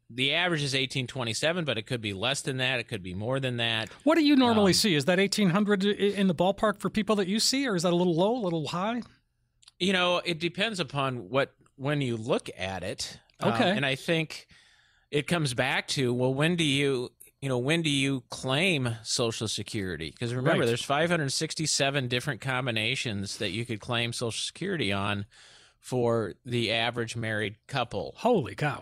the 0.10 0.34
average 0.34 0.62
is 0.62 0.74
1827 0.74 1.66
but 1.66 1.78
it 1.78 1.88
could 1.88 2.02
be 2.02 2.14
less 2.14 2.42
than 2.42 2.58
that 2.58 2.80
it 2.80 2.88
could 2.88 3.02
be 3.02 3.14
more 3.14 3.40
than 3.40 3.58
that 3.58 3.90
what 4.04 4.16
do 4.16 4.24
you 4.24 4.36
normally 4.36 4.72
um, 4.72 4.74
see 4.74 4.96
is 4.96 5.06
that 5.06 5.18
1800 5.18 5.86
in 5.86 6.28
the 6.28 6.36
ballpark 6.36 6.80
for 6.80 6.90
people 6.90 7.16
that 7.16 7.28
you 7.28 7.40
see 7.40 7.68
or 7.68 7.76
is 7.76 7.84
that 7.84 7.94
a 7.94 7.96
little 7.96 8.14
low 8.14 8.36
a 8.36 8.44
little 8.44 8.68
high 8.68 9.02
you 9.84 9.94
know, 9.94 10.22
it 10.24 10.40
depends 10.40 10.80
upon 10.80 11.30
what 11.30 11.54
when 11.76 12.02
you 12.02 12.18
look 12.18 12.50
at 12.58 12.84
it. 12.84 13.20
Um, 13.40 13.54
okay. 13.54 13.72
Um, 13.72 13.78
and 13.78 13.86
I 13.86 13.96
think 13.96 14.48
it 15.12 15.28
comes 15.28 15.54
back 15.54 15.88
to 15.90 16.14
well, 16.14 16.34
when 16.34 16.56
do 16.56 16.64
you 16.64 17.12
you 17.42 17.50
know 17.50 17.58
when 17.58 17.82
do 17.82 17.90
you 17.90 18.24
claim 18.30 18.96
social 19.04 19.50
security 19.50 20.10
because 20.10 20.34
remember 20.34 20.62
right. 20.62 20.66
there's 20.66 20.84
567 20.84 22.08
different 22.08 22.40
combinations 22.40 23.38
that 23.40 23.52
you 23.52 23.66
could 23.66 23.82
claim 23.82 24.14
social 24.14 24.32
security 24.32 24.94
on 24.94 25.26
for 25.82 26.36
the 26.46 26.72
average 26.72 27.18
married 27.18 27.58
couple 27.68 28.14
holy 28.20 28.56
cow 28.56 28.82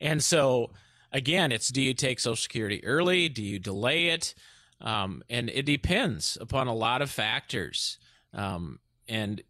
and 0.00 0.24
so 0.24 0.72
again 1.12 1.52
it's 1.52 1.68
do 1.68 1.80
you 1.80 1.94
take 1.94 2.18
social 2.18 2.34
security 2.34 2.84
early 2.84 3.28
do 3.28 3.44
you 3.44 3.60
delay 3.60 4.08
it 4.08 4.34
um, 4.80 5.22
and 5.30 5.48
it 5.48 5.64
depends 5.64 6.36
upon 6.40 6.66
a 6.66 6.74
lot 6.74 7.00
of 7.00 7.08
factors 7.08 7.98
um, 8.34 8.80
and 9.08 9.40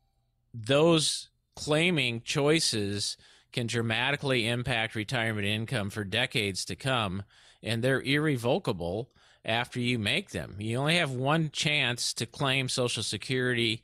those 0.53 1.29
claiming 1.57 2.23
choices 2.23 3.17
can 3.53 3.67
dramatically 3.67 4.47
impact 4.47 4.95
retirement 4.95 5.47
income 5.47 5.91
for 5.91 6.05
decades 6.05 6.65
to 6.67 6.77
come, 6.77 7.23
and 7.63 7.83
they're 7.83 8.03
irrevocable 8.03 9.11
after 9.45 9.81
you 9.81 9.99
make 9.99 10.31
them. 10.31 10.57
You 10.59 10.79
only 10.79 10.97
have 10.97 11.11
one 11.11 11.51
chance 11.51 12.13
to 12.15 12.27
claim 12.27 12.69
Social 12.69 13.03
Security 13.03 13.83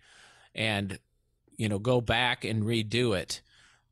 and 0.55 0.99
you 1.57 1.69
know 1.69 1.79
go 1.79 2.01
back 2.01 2.45
and 2.45 2.63
redo 2.63 3.17
it. 3.17 3.41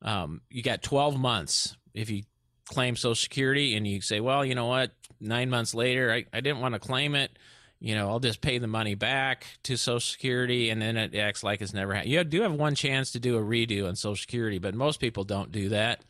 Um, 0.02 0.42
you 0.50 0.62
got 0.62 0.82
12 0.82 1.18
months 1.18 1.76
if 1.94 2.10
you 2.10 2.24
claim 2.66 2.96
Social 2.96 3.14
Security 3.14 3.76
and 3.76 3.86
you 3.86 4.00
say, 4.00 4.20
well, 4.20 4.44
you 4.44 4.54
know 4.54 4.66
what, 4.66 4.92
nine 5.20 5.48
months 5.50 5.74
later, 5.74 6.12
I, 6.12 6.24
I 6.32 6.40
didn't 6.40 6.60
want 6.60 6.74
to 6.74 6.80
claim 6.80 7.14
it 7.14 7.38
you 7.84 7.96
know, 7.96 8.08
I'll 8.08 8.20
just 8.20 8.40
pay 8.40 8.58
the 8.58 8.68
money 8.68 8.94
back 8.94 9.44
to 9.64 9.76
Social 9.76 9.98
Security, 9.98 10.70
and 10.70 10.80
then 10.80 10.96
it 10.96 11.16
acts 11.16 11.42
like 11.42 11.60
it's 11.60 11.74
never 11.74 11.92
happened. 11.92 12.12
You 12.12 12.22
do 12.22 12.42
have 12.42 12.52
one 12.52 12.76
chance 12.76 13.10
to 13.12 13.18
do 13.18 13.36
a 13.36 13.40
redo 13.42 13.88
on 13.88 13.96
Social 13.96 14.14
Security, 14.16 14.58
but 14.60 14.72
most 14.74 15.00
people 15.00 15.24
don't 15.24 15.50
do 15.50 15.70
that. 15.70 16.00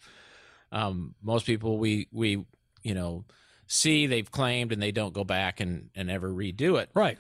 Um, 0.71 1.15
most 1.23 1.47
people 1.47 1.79
we 1.79 2.09
we 2.13 2.45
you 2.83 2.95
know 2.95 3.25
see 3.67 4.07
they've 4.07 4.31
claimed 4.31 4.71
and 4.73 4.83
they 4.83 4.93
don't 4.93 5.15
go 5.15 5.25
back 5.25 5.61
and 5.61 5.89
and 5.95 6.11
ever 6.11 6.29
redo 6.31 6.79
it. 6.81 6.91
Right. 6.95 7.19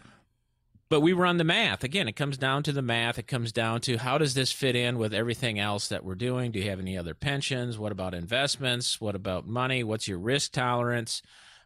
but 0.90 1.00
we 1.00 1.14
run 1.14 1.38
the 1.38 1.44
math. 1.44 1.82
Again, 1.84 2.06
it 2.06 2.16
comes 2.16 2.36
down 2.36 2.62
to 2.64 2.72
the 2.72 2.82
math. 2.82 3.18
It 3.18 3.26
comes 3.26 3.50
down 3.52 3.80
to 3.82 3.96
how 3.96 4.18
does 4.18 4.34
this 4.34 4.52
fit 4.52 4.76
in 4.76 4.98
with 4.98 5.14
everything 5.14 5.58
else 5.58 5.88
that 5.88 6.04
we're 6.04 6.14
doing? 6.14 6.52
Do 6.52 6.58
you 6.58 6.68
have 6.68 6.80
any 6.80 6.98
other 6.98 7.14
pensions? 7.14 7.78
What 7.78 7.92
about 7.92 8.12
investments? 8.12 9.00
What 9.00 9.14
about 9.14 9.46
money? 9.46 9.82
What's 9.82 10.06
your 10.06 10.18
risk 10.18 10.52
tolerance? 10.52 11.22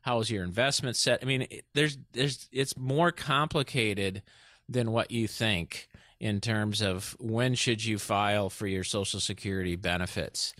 How 0.07 0.21
is 0.21 0.31
your 0.31 0.45
investment 0.45 0.97
set? 0.97 1.19
I 1.21 1.25
mean, 1.27 1.49
there's 1.75 1.99
there's 2.13 2.49
it's 2.53 2.77
more 2.77 3.11
complicated 3.11 4.23
than 4.69 4.93
what 4.93 5.11
you 5.11 5.27
think 5.27 5.89
in 6.21 6.41
terms 6.41 6.81
of 6.81 7.17
when 7.19 7.57
should 7.57 7.85
you 7.85 7.99
file 7.99 8.49
for 8.49 8.69
your 8.69 8.85
social 8.85 9.19
security 9.19 9.75
benefits. 9.75 10.55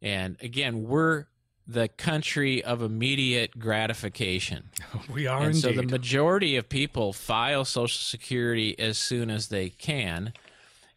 And 0.00 0.38
again, 0.40 0.84
we're 0.84 1.26
the 1.66 1.88
country 1.88 2.64
of 2.64 2.80
immediate 2.80 3.58
gratification. 3.58 4.70
We 5.12 5.26
are 5.26 5.36
and 5.36 5.48
indeed. 5.48 5.60
so 5.60 5.72
the 5.72 5.82
majority 5.82 6.56
of 6.56 6.70
people 6.70 7.12
file 7.12 7.66
Social 7.66 8.00
Security 8.00 8.78
as 8.78 8.96
soon 8.96 9.28
as 9.28 9.48
they 9.48 9.68
can, 9.68 10.32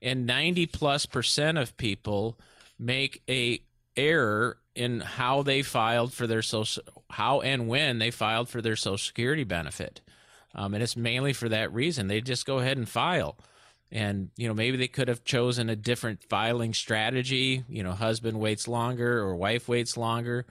and 0.02 0.26
90 0.26 0.66
plus 0.68 1.06
percent 1.06 1.58
of 1.58 1.76
people 1.76 2.40
make 2.80 3.22
a 3.28 3.62
error 3.98 4.60
in 4.76 5.02
how 5.02 5.44
they 5.44 5.62
filed 5.62 6.14
for 6.14 6.28
their 6.28 6.42
social 6.42 6.84
how 7.12 7.42
and 7.42 7.68
when 7.68 8.00
they 8.00 8.12
filed 8.12 8.50
for 8.50 8.62
their 8.62 8.76
Social 8.76 8.98
Security 8.98 9.44
benefit, 9.44 10.02
um, 10.56 10.74
and 10.74 10.84
it's 10.84 10.98
mainly 10.98 11.34
for 11.34 11.50
that 11.50 11.74
reason. 11.74 12.08
They 12.08 12.22
just 12.22 12.46
go 12.46 12.60
ahead 12.60 12.78
and 12.78 12.88
file. 12.88 13.38
And 13.94 14.30
you 14.38 14.48
know 14.48 14.54
maybe 14.54 14.78
they 14.78 14.88
could 14.88 15.10
have 15.10 15.26
chosen 15.26 15.70
a 15.70 15.76
different 15.76 16.24
filing 16.24 16.74
strategy. 16.74 17.66
You 17.68 17.84
know, 17.84 17.92
husband 17.92 18.40
waits 18.40 18.68
longer 18.68 19.20
or 19.20 19.36
wife 19.36 19.68
waits 19.68 19.98
longer 19.98 20.46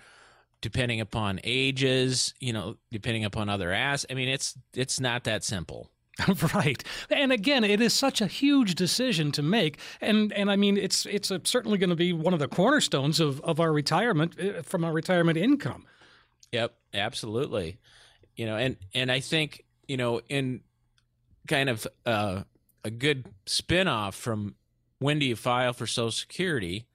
depending 0.61 1.01
upon 1.01 1.41
ages, 1.45 2.35
you 2.41 2.53
know, 2.53 2.77
depending 2.91 3.25
upon 3.25 3.49
other 3.49 3.73
ass. 3.73 4.05
I 4.11 4.15
mean, 4.15 4.29
it's 4.29 4.57
it's 4.75 5.01
not 5.01 5.25
that 5.25 5.45
simple. 5.45 5.91
right, 6.55 6.85
and 7.09 7.33
again, 7.33 7.65
it 7.65 7.81
is 7.81 7.95
such 7.95 8.21
a 8.21 8.27
huge 8.27 8.75
decision 8.75 9.33
to 9.33 9.43
make, 9.43 9.79
and 10.01 10.33
and 10.35 10.51
I 10.51 10.57
mean, 10.57 10.77
it's 10.77 11.07
it's 11.07 11.31
a, 11.31 11.41
certainly 11.45 11.79
going 11.79 11.91
to 11.91 11.97
be 11.97 12.13
one 12.13 12.35
of 12.35 12.41
the 12.41 12.49
cornerstones 12.49 13.21
of 13.21 13.41
of 13.41 13.59
our 13.59 13.73
retirement 13.73 14.39
uh, 14.39 14.63
from 14.63 14.85
our 14.85 14.93
retirement 14.93 15.39
income. 15.39 15.87
Yep, 16.53 16.75
absolutely. 16.95 17.79
You 18.37 18.47
know, 18.47 18.57
and 18.57 18.77
and 18.95 19.11
I 19.11 19.21
think 19.21 19.65
you 19.87 19.97
know 19.97 20.21
in 20.29 20.61
kind 21.47 21.69
of 21.69 21.87
uh, 22.07 22.43
a 22.85 22.91
good 22.91 23.27
spinoff 23.47 24.15
from 24.15 24.55
when 24.99 25.19
do 25.19 25.27
you 25.27 25.37
file 25.37 25.73
for 25.73 25.87
Social 25.87 26.11
Security 26.11 26.87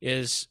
is 0.00 0.48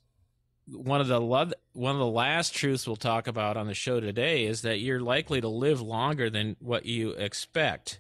one 0.67 1.01
of 1.01 1.07
the 1.07 1.19
one 1.19 1.95
of 1.95 1.99
the 1.99 2.05
last 2.05 2.53
truths 2.53 2.87
we'll 2.87 2.95
talk 2.95 3.27
about 3.27 3.57
on 3.57 3.67
the 3.67 3.73
show 3.73 3.99
today 3.99 4.45
is 4.45 4.61
that 4.61 4.79
you're 4.79 5.01
likely 5.01 5.41
to 5.41 5.47
live 5.47 5.81
longer 5.81 6.29
than 6.29 6.55
what 6.59 6.85
you 6.85 7.11
expect. 7.11 7.99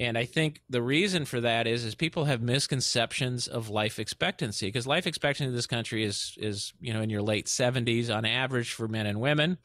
And 0.00 0.16
I 0.16 0.24
think 0.24 0.62
the 0.70 0.80
reason 0.80 1.26
for 1.26 1.42
that 1.42 1.66
is 1.66 1.84
is 1.84 1.94
people 1.94 2.24
have 2.24 2.40
misconceptions 2.40 3.46
of 3.46 3.68
life 3.68 3.98
expectancy 3.98 4.66
because 4.66 4.86
life 4.86 5.06
expectancy 5.06 5.50
in 5.50 5.54
this 5.54 5.66
country 5.66 6.04
is 6.04 6.38
is 6.38 6.72
you 6.80 6.94
know 6.94 7.02
in 7.02 7.10
your 7.10 7.20
late 7.20 7.44
70s 7.44 8.12
on 8.12 8.24
average 8.24 8.72
for 8.72 8.88
men 8.88 9.04
and 9.04 9.20
women. 9.20 9.58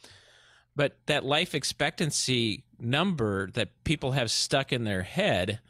But 0.76 0.98
that 1.06 1.24
life 1.24 1.56
expectancy 1.56 2.65
number 2.78 3.50
that 3.52 3.86
people 3.86 4.12
have 4.12 4.30
stuck 4.30 4.74
in 4.74 4.84
their 4.84 5.04
head 5.04 5.62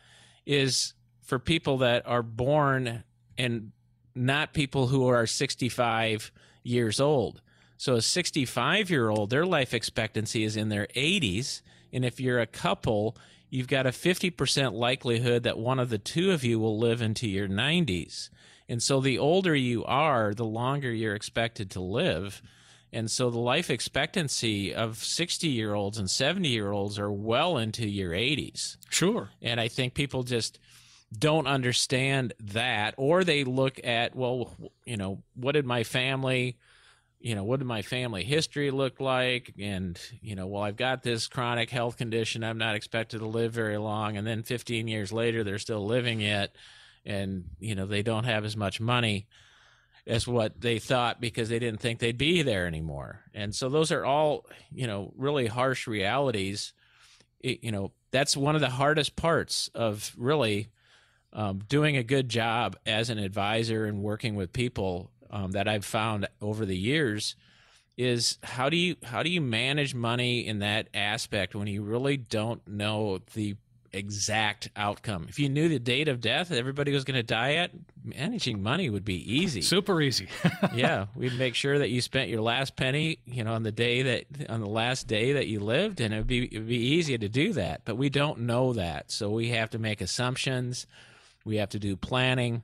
is 0.47 0.95
for 1.21 1.37
people 1.37 1.77
that 1.79 2.07
are 2.07 2.23
born 2.23 3.03
and 3.37 3.71
not 4.15 4.53
people 4.53 4.87
who 4.87 5.07
are 5.07 5.27
65 5.27 6.31
years 6.63 6.99
old. 6.99 7.39
So 7.77 7.93
a 7.93 8.01
65 8.01 8.89
year 8.89 9.09
old, 9.09 9.29
their 9.29 9.45
life 9.45 9.75
expectancy 9.75 10.43
is 10.43 10.57
in 10.57 10.69
their 10.69 10.87
80s. 10.95 11.61
And 11.93 12.03
if 12.03 12.19
you're 12.19 12.39
a 12.39 12.47
couple, 12.47 13.15
you've 13.55 13.67
got 13.67 13.87
a 13.87 13.91
50% 13.91 14.73
likelihood 14.73 15.43
that 15.43 15.57
one 15.57 15.79
of 15.79 15.89
the 15.89 15.97
two 15.97 16.31
of 16.31 16.43
you 16.43 16.59
will 16.59 16.77
live 16.77 17.01
into 17.01 17.27
your 17.27 17.47
90s. 17.47 18.29
And 18.67 18.83
so 18.83 18.99
the 18.99 19.17
older 19.17 19.55
you 19.55 19.85
are, 19.85 20.33
the 20.33 20.45
longer 20.45 20.91
you're 20.91 21.15
expected 21.15 21.71
to 21.71 21.79
live. 21.79 22.41
And 22.91 23.09
so 23.09 23.29
the 23.29 23.39
life 23.39 23.69
expectancy 23.69 24.73
of 24.73 24.97
60 24.97 25.47
year 25.47 25.73
olds 25.73 25.97
and 25.97 26.09
70 26.09 26.49
year 26.49 26.71
olds 26.71 26.99
are 26.99 27.11
well 27.11 27.57
into 27.57 27.87
your 27.87 28.11
80s. 28.11 28.77
Sure. 28.89 29.29
And 29.41 29.59
I 29.59 29.69
think 29.69 29.93
people 29.93 30.23
just 30.23 30.59
don't 31.17 31.47
understand 31.47 32.33
that 32.39 32.93
or 32.97 33.23
they 33.23 33.45
look 33.45 33.79
at 33.85 34.15
well 34.15 34.51
you 34.85 34.97
know 34.97 35.21
what 35.35 35.53
did 35.53 35.65
my 35.65 35.83
family 35.83 36.57
you 37.25 37.33
know 37.33 37.43
what 37.43 37.57
did 37.57 37.65
my 37.65 37.81
family 37.81 38.23
history 38.23 38.69
look 38.69 38.99
like? 38.99 39.51
And 39.59 39.99
you 40.21 40.35
know 40.35 40.45
well 40.45 40.61
i've 40.61 40.77
got 40.77 41.01
this 41.01 41.25
chronic 41.25 41.71
health 41.71 41.97
condition. 41.97 42.43
I'm 42.43 42.59
not 42.59 42.75
expected 42.75 43.17
to 43.19 43.25
live 43.25 43.51
very 43.51 43.77
long. 43.77 44.15
And 44.15 44.27
then 44.27 44.43
15 44.43 44.87
years 44.87 45.11
later 45.11 45.43
they're 45.43 45.57
still 45.57 45.83
living 45.83 46.21
it. 46.21 46.55
And 47.03 47.45
you 47.59 47.73
know 47.73 47.87
they 47.87 48.03
don't 48.03 48.25
have 48.25 48.45
as 48.45 48.55
much 48.55 48.79
money 48.79 49.25
as 50.05 50.27
what 50.27 50.61
they 50.61 50.77
thought 50.77 51.19
because 51.19 51.49
they 51.49 51.57
didn't 51.57 51.79
think 51.79 51.97
they'd 51.97 52.15
be 52.15 52.43
there 52.43 52.67
anymore. 52.67 53.21
And 53.33 53.55
so 53.55 53.69
those 53.69 53.91
are 53.91 54.05
all 54.05 54.45
you 54.71 54.85
know 54.85 55.11
really 55.17 55.47
harsh 55.47 55.87
realities. 55.87 56.73
It, 57.39 57.63
you 57.63 57.71
know 57.71 57.91
that's 58.11 58.37
one 58.37 58.53
of 58.53 58.61
the 58.61 58.69
hardest 58.69 59.15
parts 59.15 59.71
of 59.73 60.13
really 60.15 60.69
um, 61.33 61.57
doing 61.67 61.97
a 61.97 62.03
good 62.03 62.29
job 62.29 62.77
as 62.85 63.09
an 63.09 63.17
advisor 63.17 63.85
and 63.85 64.03
working 64.03 64.35
with 64.35 64.53
people 64.53 65.09
um, 65.29 65.51
that 65.51 65.67
I've 65.67 65.85
found 65.85 66.27
over 66.41 66.65
the 66.65 66.77
years 66.77 67.35
is 67.97 68.37
how 68.43 68.69
do 68.69 68.75
you 68.75 68.95
how 69.03 69.23
do 69.23 69.29
you 69.29 69.39
manage 69.39 69.95
money 69.95 70.45
in 70.45 70.59
that 70.59 70.89
aspect 70.93 71.55
when 71.55 71.67
you 71.67 71.81
really 71.81 72.17
don't 72.17 72.67
know 72.67 73.19
the 73.33 73.55
exact 73.95 74.69
outcome. 74.75 75.25
If 75.29 75.39
you 75.39 75.47
knew 75.47 75.69
the 75.69 75.79
date 75.79 76.07
of 76.07 76.19
death 76.19 76.51
everybody 76.51 76.91
was 76.91 77.05
going 77.05 77.15
to 77.15 77.23
die 77.23 77.53
at, 77.55 77.71
managing 78.03 78.61
money 78.61 78.89
would 78.89 79.05
be 79.05 79.33
easy. 79.33 79.61
Super 79.61 80.01
easy. 80.01 80.27
yeah, 80.73 81.05
we'd 81.15 81.37
make 81.39 81.55
sure 81.55 81.79
that 81.79 81.89
you 81.89 82.01
spent 82.01 82.29
your 82.29 82.41
last 82.41 82.75
penny, 82.75 83.19
you 83.25 83.43
know, 83.43 83.53
on 83.53 83.63
the 83.63 83.71
day 83.71 84.01
that 84.03 84.49
on 84.49 84.59
the 84.59 84.69
last 84.69 85.07
day 85.07 85.33
that 85.33 85.47
you 85.47 85.59
lived, 85.61 86.01
and 86.01 86.13
it'd 86.13 86.27
be 86.27 86.45
it'd 86.45 86.67
be 86.67 86.77
easy 86.77 87.17
to 87.17 87.29
do 87.29 87.53
that. 87.53 87.81
But 87.85 87.95
we 87.95 88.09
don't 88.09 88.41
know 88.41 88.73
that, 88.73 89.11
so 89.11 89.29
we 89.29 89.49
have 89.49 89.69
to 89.71 89.79
make 89.79 90.01
assumptions. 90.01 90.85
We 91.45 91.57
have 91.57 91.69
to 91.69 91.79
do 91.79 91.95
planning. 91.95 92.63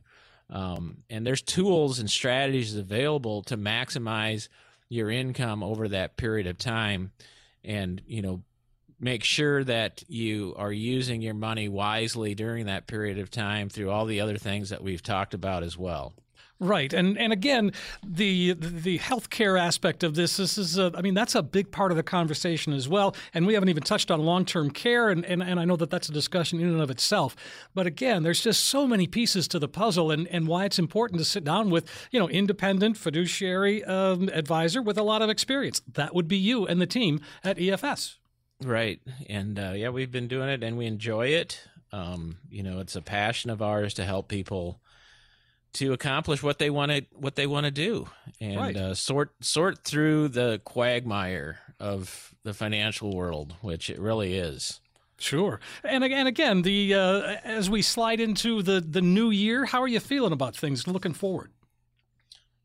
Um, 0.51 0.97
and 1.09 1.25
there's 1.25 1.41
tools 1.41 1.99
and 1.99 2.09
strategies 2.09 2.75
available 2.75 3.41
to 3.43 3.57
maximize 3.57 4.49
your 4.89 5.09
income 5.09 5.63
over 5.63 5.87
that 5.87 6.17
period 6.17 6.47
of 6.47 6.57
time 6.57 7.11
and 7.63 8.01
you 8.05 8.21
know 8.21 8.41
make 8.99 9.23
sure 9.23 9.63
that 9.63 10.03
you 10.09 10.53
are 10.57 10.71
using 10.71 11.21
your 11.21 11.33
money 11.33 11.69
wisely 11.69 12.35
during 12.35 12.65
that 12.65 12.87
period 12.87 13.17
of 13.17 13.31
time 13.31 13.69
through 13.69 13.89
all 13.89 14.05
the 14.05 14.19
other 14.19 14.37
things 14.37 14.69
that 14.69 14.83
we've 14.83 15.01
talked 15.01 15.33
about 15.33 15.63
as 15.63 15.77
well 15.77 16.13
Right, 16.63 16.93
and 16.93 17.17
and 17.17 17.33
again, 17.33 17.71
the 18.05 18.53
the 18.53 18.99
healthcare 18.99 19.59
aspect 19.59 20.03
of 20.03 20.13
this, 20.13 20.37
this 20.37 20.59
is, 20.59 20.77
a, 20.77 20.91
I 20.93 21.01
mean, 21.01 21.15
that's 21.15 21.33
a 21.33 21.41
big 21.41 21.71
part 21.71 21.89
of 21.89 21.97
the 21.97 22.03
conversation 22.03 22.71
as 22.71 22.87
well. 22.87 23.15
And 23.33 23.47
we 23.47 23.55
haven't 23.55 23.69
even 23.69 23.81
touched 23.81 24.11
on 24.11 24.21
long 24.21 24.45
term 24.45 24.69
care, 24.69 25.09
and, 25.09 25.25
and 25.25 25.41
and 25.41 25.59
I 25.59 25.65
know 25.65 25.75
that 25.75 25.89
that's 25.89 26.07
a 26.07 26.11
discussion 26.11 26.59
in 26.59 26.67
and 26.67 26.79
of 26.79 26.91
itself. 26.91 27.35
But 27.73 27.87
again, 27.87 28.21
there's 28.21 28.41
just 28.41 28.65
so 28.65 28.85
many 28.85 29.07
pieces 29.07 29.47
to 29.47 29.57
the 29.57 29.67
puzzle, 29.67 30.11
and 30.11 30.27
and 30.27 30.47
why 30.47 30.65
it's 30.65 30.77
important 30.77 31.17
to 31.17 31.25
sit 31.25 31.43
down 31.43 31.71
with 31.71 31.89
you 32.11 32.19
know 32.19 32.29
independent 32.29 32.95
fiduciary 32.95 33.83
um, 33.85 34.29
advisor 34.31 34.83
with 34.83 34.99
a 34.99 35.03
lot 35.03 35.23
of 35.23 35.31
experience. 35.31 35.81
That 35.91 36.13
would 36.13 36.27
be 36.27 36.37
you 36.37 36.67
and 36.67 36.79
the 36.79 36.85
team 36.85 37.21
at 37.43 37.57
EFS. 37.57 38.17
Right, 38.61 39.01
and 39.27 39.57
uh, 39.57 39.73
yeah, 39.75 39.89
we've 39.89 40.11
been 40.11 40.27
doing 40.27 40.49
it, 40.49 40.61
and 40.61 40.77
we 40.77 40.85
enjoy 40.85 41.29
it. 41.29 41.59
Um, 41.91 42.37
you 42.51 42.61
know, 42.61 42.81
it's 42.81 42.95
a 42.95 43.01
passion 43.01 43.49
of 43.49 43.63
ours 43.63 43.95
to 43.95 44.05
help 44.05 44.27
people 44.27 44.79
to 45.73 45.93
accomplish 45.93 46.43
what 46.43 46.59
they 46.59 46.69
want 46.69 46.91
to 46.91 47.05
what 47.13 47.35
they 47.35 47.47
want 47.47 47.65
to 47.65 47.71
do 47.71 48.07
and 48.39 48.57
right. 48.57 48.75
uh, 48.75 48.93
sort 48.93 49.31
sort 49.41 49.83
through 49.83 50.27
the 50.27 50.61
quagmire 50.65 51.59
of 51.79 52.33
the 52.43 52.53
financial 52.53 53.15
world, 53.15 53.55
which 53.61 53.89
it 53.89 53.99
really 53.99 54.35
is. 54.35 54.79
Sure, 55.17 55.59
and 55.83 56.03
again, 56.03 56.25
again, 56.25 56.63
the 56.63 56.95
uh, 56.95 57.35
as 57.43 57.69
we 57.69 57.81
slide 57.81 58.19
into 58.19 58.61
the 58.61 58.81
the 58.81 59.01
new 59.01 59.29
year, 59.29 59.65
how 59.65 59.81
are 59.81 59.87
you 59.87 59.99
feeling 59.99 60.33
about 60.33 60.55
things? 60.55 60.87
Looking 60.87 61.13
forward. 61.13 61.51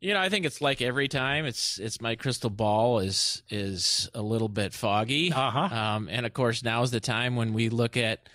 You 0.01 0.15
know, 0.15 0.21
I 0.21 0.29
think 0.29 0.45
it's 0.45 0.61
like 0.61 0.83
every 0.83 1.09
time. 1.09 1.47
It's 1.47 1.79
it's 1.79 2.01
my 2.01 2.17
crystal 2.17 2.51
ball 2.51 3.01
is 3.01 3.43
is 3.51 4.11
a 4.15 4.23
little 4.23 4.49
bit 4.49 4.73
foggy, 4.73 5.33
uh-huh. 5.33 5.75
um, 5.75 6.09
and 6.11 6.25
of 6.25 6.33
course 6.33 6.63
now 6.63 6.83
is 6.83 6.91
the 6.91 7.01
time 7.01 7.37
when 7.37 7.53
we 7.53 7.69
look 7.69 7.97
at 7.97 8.29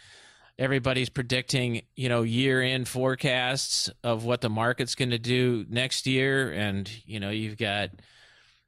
everybody's 0.57 1.09
predicting, 1.09 1.81
you 1.95 2.09
know, 2.09 2.23
year 2.23 2.61
end 2.61 2.87
forecasts 2.87 3.89
of 4.03 4.25
what 4.25 4.41
the 4.41 4.49
market's 4.49 4.95
going 4.95 5.11
to 5.11 5.19
do 5.19 5.65
next 5.69 6.05
year. 6.07 6.51
And, 6.51 6.89
you 7.05 7.19
know, 7.19 7.29
you've 7.29 7.57
got, 7.57 7.89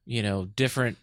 you 0.06 0.24
know, 0.24 0.46
different 0.46 0.98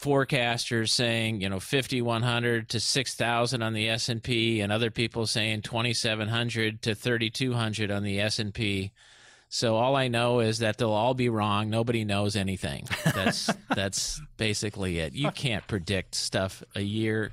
forecasters 0.00 0.90
saying, 0.90 1.40
you 1.40 1.48
know, 1.48 1.60
5100 1.60 2.68
to 2.70 2.80
6000 2.80 3.62
on 3.62 3.72
the 3.72 3.88
S&P 3.88 4.60
and 4.60 4.72
other 4.72 4.90
people 4.90 5.26
saying 5.26 5.62
2700 5.62 6.82
to 6.82 6.94
3200 6.94 7.90
on 7.90 8.02
the 8.02 8.20
S&P. 8.20 8.92
So 9.48 9.76
all 9.76 9.94
I 9.94 10.08
know 10.08 10.40
is 10.40 10.58
that 10.58 10.78
they'll 10.78 10.90
all 10.90 11.14
be 11.14 11.28
wrong. 11.28 11.70
Nobody 11.70 12.04
knows 12.04 12.34
anything. 12.34 12.88
That's 13.14 13.48
that's 13.74 14.20
basically 14.36 14.98
it. 14.98 15.12
You 15.12 15.30
can't 15.30 15.66
predict 15.68 16.16
stuff 16.16 16.64
a 16.74 16.80
year 16.80 17.30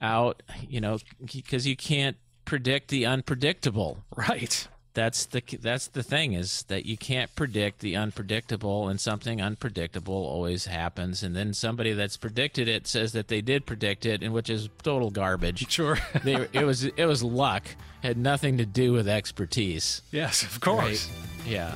out, 0.00 0.42
you 0.68 0.80
know, 0.80 0.98
because 1.32 1.66
you 1.66 1.76
can't 1.76 2.16
predict 2.44 2.88
the 2.88 3.06
unpredictable. 3.06 4.04
Right. 4.16 4.66
That's 4.92 5.26
the 5.26 5.40
that's 5.60 5.86
the 5.86 6.02
thing 6.02 6.32
is 6.32 6.64
that 6.64 6.84
you 6.84 6.96
can't 6.96 7.32
predict 7.36 7.78
the 7.78 7.94
unpredictable, 7.94 8.88
and 8.88 9.00
something 9.00 9.40
unpredictable 9.40 10.14
always 10.14 10.66
happens. 10.66 11.22
And 11.22 11.36
then 11.36 11.54
somebody 11.54 11.92
that's 11.92 12.16
predicted 12.16 12.66
it 12.66 12.88
says 12.88 13.12
that 13.12 13.28
they 13.28 13.40
did 13.40 13.66
predict 13.66 14.04
it, 14.04 14.20
and 14.22 14.32
which 14.32 14.50
is 14.50 14.68
total 14.82 15.10
garbage. 15.10 15.70
Sure. 15.70 15.96
they, 16.24 16.48
it 16.52 16.64
was 16.64 16.84
it 16.84 17.04
was 17.06 17.22
luck, 17.22 17.66
had 18.02 18.18
nothing 18.18 18.58
to 18.58 18.66
do 18.66 18.92
with 18.92 19.06
expertise. 19.08 20.02
yes, 20.10 20.42
of 20.42 20.60
course. 20.60 21.08
Yeah. 21.46 21.74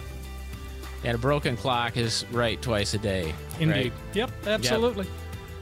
And 1.04 1.14
a 1.14 1.18
broken 1.18 1.56
clock 1.56 1.96
is 1.96 2.24
right 2.32 2.60
twice 2.60 2.94
a 2.94 2.98
day. 2.98 3.32
Indeed. 3.60 3.74
right? 3.74 3.92
Yep, 4.14 4.30
absolutely. 4.46 5.06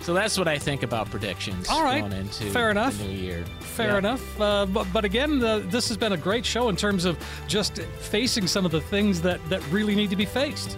So 0.03 0.13
that's 0.15 0.37
what 0.37 0.49
I 0.49 0.59
think 0.59 0.83
about 0.83 1.11
predictions 1.11 1.69
All 1.69 1.85
right. 1.85 2.01
going 2.01 2.13
into 2.13 2.45
Fair 2.47 2.71
enough. 2.71 2.99
the 2.99 3.05
new 3.05 3.19
year. 3.19 3.45
Fair 3.61 3.93
Yeah. 3.93 3.99
enough. 3.99 4.41
Uh, 4.41 4.67
but, 4.67 4.87
but 4.93 5.05
again, 5.05 5.43
uh, 5.43 5.61
this 5.67 5.87
has 5.89 5.97
been 5.97 6.13
a 6.13 6.17
great 6.17 6.45
show 6.45 6.69
in 6.69 6.77
terms 6.77 7.05
of 7.05 7.17
just 7.47 7.79
facing 8.01 8.47
some 8.49 8.65
of 8.65 8.73
the 8.73 8.81
things 8.81 9.21
that, 9.23 9.41
that 9.49 9.63
really 9.71 9.95
need 9.95 10.11
to 10.11 10.17
be 10.17 10.25
faced. 10.27 10.77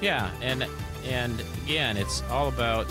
Yeah, 0.00 0.30
and 0.42 0.66
and 1.08 1.42
again, 1.64 1.96
it's 1.96 2.22
all 2.30 2.48
about 2.48 2.86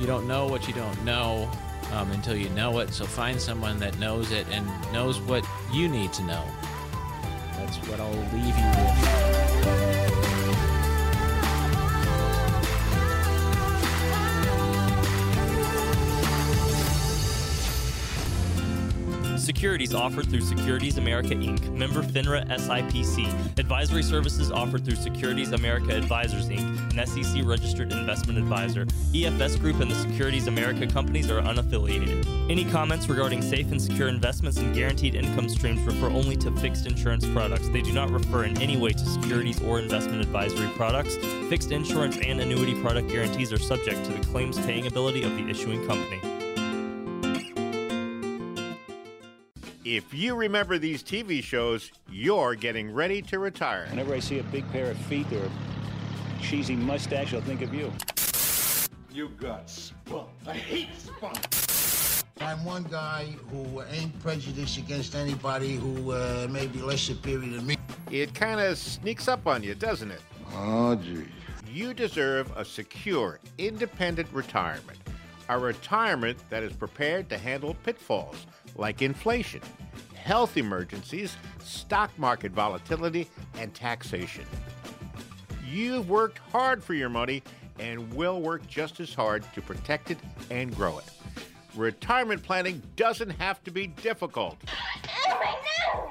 you 0.00 0.06
don't 0.06 0.26
know 0.26 0.46
what 0.46 0.66
you 0.66 0.74
don't 0.74 1.04
know 1.04 1.50
um, 1.92 2.10
until 2.12 2.36
you 2.36 2.48
know 2.50 2.78
it. 2.78 2.92
So 2.92 3.04
find 3.04 3.40
someone 3.40 3.78
that 3.80 3.98
knows 3.98 4.32
it 4.32 4.46
and 4.50 4.66
knows 4.92 5.20
what 5.20 5.44
you 5.72 5.88
need 5.88 6.12
to 6.14 6.22
know. 6.24 6.44
That's 7.56 7.76
what 7.88 8.00
I'll 8.00 8.10
leave 8.32 8.56
you 8.56 8.64
with. 8.64 9.43
Securities 19.44 19.92
offered 19.92 20.30
through 20.30 20.40
Securities 20.40 20.96
America 20.96 21.34
Inc., 21.34 21.70
member 21.70 22.02
FINRA 22.02 22.48
SIPC. 22.48 23.58
Advisory 23.58 24.02
services 24.02 24.50
offered 24.50 24.86
through 24.86 24.96
Securities 24.96 25.52
America 25.52 25.94
Advisors 25.94 26.48
Inc., 26.48 26.98
an 26.98 27.06
SEC 27.06 27.44
registered 27.44 27.92
investment 27.92 28.38
advisor. 28.38 28.86
EFS 29.12 29.60
Group 29.60 29.80
and 29.80 29.90
the 29.90 29.94
Securities 29.96 30.46
America 30.46 30.86
companies 30.86 31.30
are 31.30 31.42
unaffiliated. 31.42 32.24
Any 32.50 32.64
comments 32.64 33.06
regarding 33.06 33.42
safe 33.42 33.70
and 33.70 33.80
secure 33.80 34.08
investments 34.08 34.56
and 34.56 34.74
guaranteed 34.74 35.14
income 35.14 35.50
streams 35.50 35.82
refer 35.82 36.06
only 36.06 36.36
to 36.36 36.50
fixed 36.52 36.86
insurance 36.86 37.26
products. 37.26 37.68
They 37.68 37.82
do 37.82 37.92
not 37.92 38.08
refer 38.08 38.44
in 38.44 38.56
any 38.62 38.78
way 38.78 38.92
to 38.92 39.06
securities 39.06 39.60
or 39.62 39.78
investment 39.78 40.22
advisory 40.22 40.70
products. 40.70 41.16
Fixed 41.50 41.70
insurance 41.70 42.16
and 42.16 42.40
annuity 42.40 42.80
product 42.80 43.08
guarantees 43.10 43.52
are 43.52 43.58
subject 43.58 44.06
to 44.06 44.12
the 44.12 44.24
claims 44.28 44.58
paying 44.60 44.86
ability 44.86 45.22
of 45.22 45.36
the 45.36 45.50
issuing 45.50 45.86
company. 45.86 46.33
If 49.84 50.14
you 50.14 50.34
remember 50.34 50.78
these 50.78 51.02
TV 51.02 51.42
shows, 51.42 51.92
you're 52.10 52.54
getting 52.54 52.90
ready 52.94 53.20
to 53.20 53.38
retire. 53.38 53.86
Whenever 53.90 54.14
I 54.14 54.18
see 54.18 54.38
a 54.38 54.42
big 54.44 54.66
pair 54.72 54.90
of 54.90 54.96
feet 54.96 55.30
or 55.30 55.44
a 55.44 56.42
cheesy 56.42 56.74
mustache, 56.74 57.34
I'll 57.34 57.42
think 57.42 57.60
of 57.60 57.74
you. 57.74 57.92
You 59.12 59.28
got 59.38 59.68
spunk. 59.68 60.30
I 60.46 60.54
hate 60.54 60.88
spunk. 60.98 61.36
I'm 62.40 62.64
one 62.64 62.84
guy 62.84 63.26
who 63.50 63.82
ain't 63.90 64.18
prejudiced 64.20 64.78
against 64.78 65.14
anybody 65.14 65.76
who 65.76 66.12
uh, 66.12 66.46
may 66.50 66.66
be 66.66 66.80
less 66.80 67.02
superior 67.02 67.50
than 67.50 67.66
me. 67.66 67.76
It 68.10 68.34
kind 68.34 68.60
of 68.60 68.78
sneaks 68.78 69.28
up 69.28 69.46
on 69.46 69.62
you, 69.62 69.74
doesn't 69.74 70.10
it? 70.10 70.22
Oh, 70.54 70.94
gee. 70.94 71.26
You 71.70 71.92
deserve 71.92 72.50
a 72.56 72.64
secure, 72.64 73.38
independent 73.58 74.28
retirement. 74.32 74.98
A 75.48 75.58
retirement 75.58 76.38
that 76.48 76.62
is 76.62 76.72
prepared 76.72 77.28
to 77.28 77.38
handle 77.38 77.74
pitfalls 77.84 78.46
like 78.76 79.02
inflation, 79.02 79.60
health 80.14 80.56
emergencies, 80.56 81.36
stock 81.62 82.10
market 82.18 82.52
volatility, 82.52 83.28
and 83.58 83.74
taxation. 83.74 84.44
You've 85.68 86.08
worked 86.08 86.38
hard 86.38 86.82
for 86.82 86.94
your 86.94 87.10
money 87.10 87.42
and 87.78 88.12
will 88.14 88.40
work 88.40 88.66
just 88.66 89.00
as 89.00 89.12
hard 89.12 89.44
to 89.54 89.60
protect 89.60 90.10
it 90.10 90.18
and 90.50 90.74
grow 90.74 90.98
it. 90.98 91.04
Retirement 91.74 92.42
planning 92.42 92.80
doesn't 92.96 93.30
have 93.30 93.62
to 93.64 93.70
be 93.70 93.88
difficult. 93.88 94.56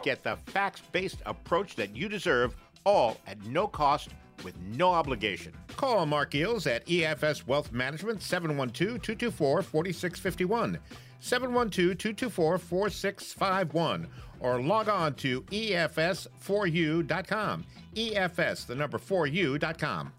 Get 0.04 0.24
the 0.24 0.36
facts 0.48 0.82
based 0.92 1.22
approach 1.26 1.76
that 1.78 1.96
you 1.96 2.10
deserve, 2.10 2.56
all 2.84 3.18
at 3.26 3.44
no 3.46 3.68
cost 3.68 4.10
with 4.44 4.60
no 4.60 4.92
obligation. 4.92 5.54
Call 5.76 6.06
Marc 6.06 6.32
Geels 6.32 6.68
at 6.68 6.86
EFS 6.86 7.48
Wealth 7.48 7.72
Management 7.72 8.22
712 8.22 9.02
224 9.02 9.62
4651. 9.62 10.80
712 11.20 11.98
224 11.98 12.58
4651. 12.58 14.08
Or 14.40 14.62
log 14.62 14.90
on 14.90 15.14
to 15.16 15.42
EFS4U.com. 15.44 17.66
EFS, 17.96 18.66
the 18.66 18.76
number 18.76 18.98
4U.com. 18.98 20.12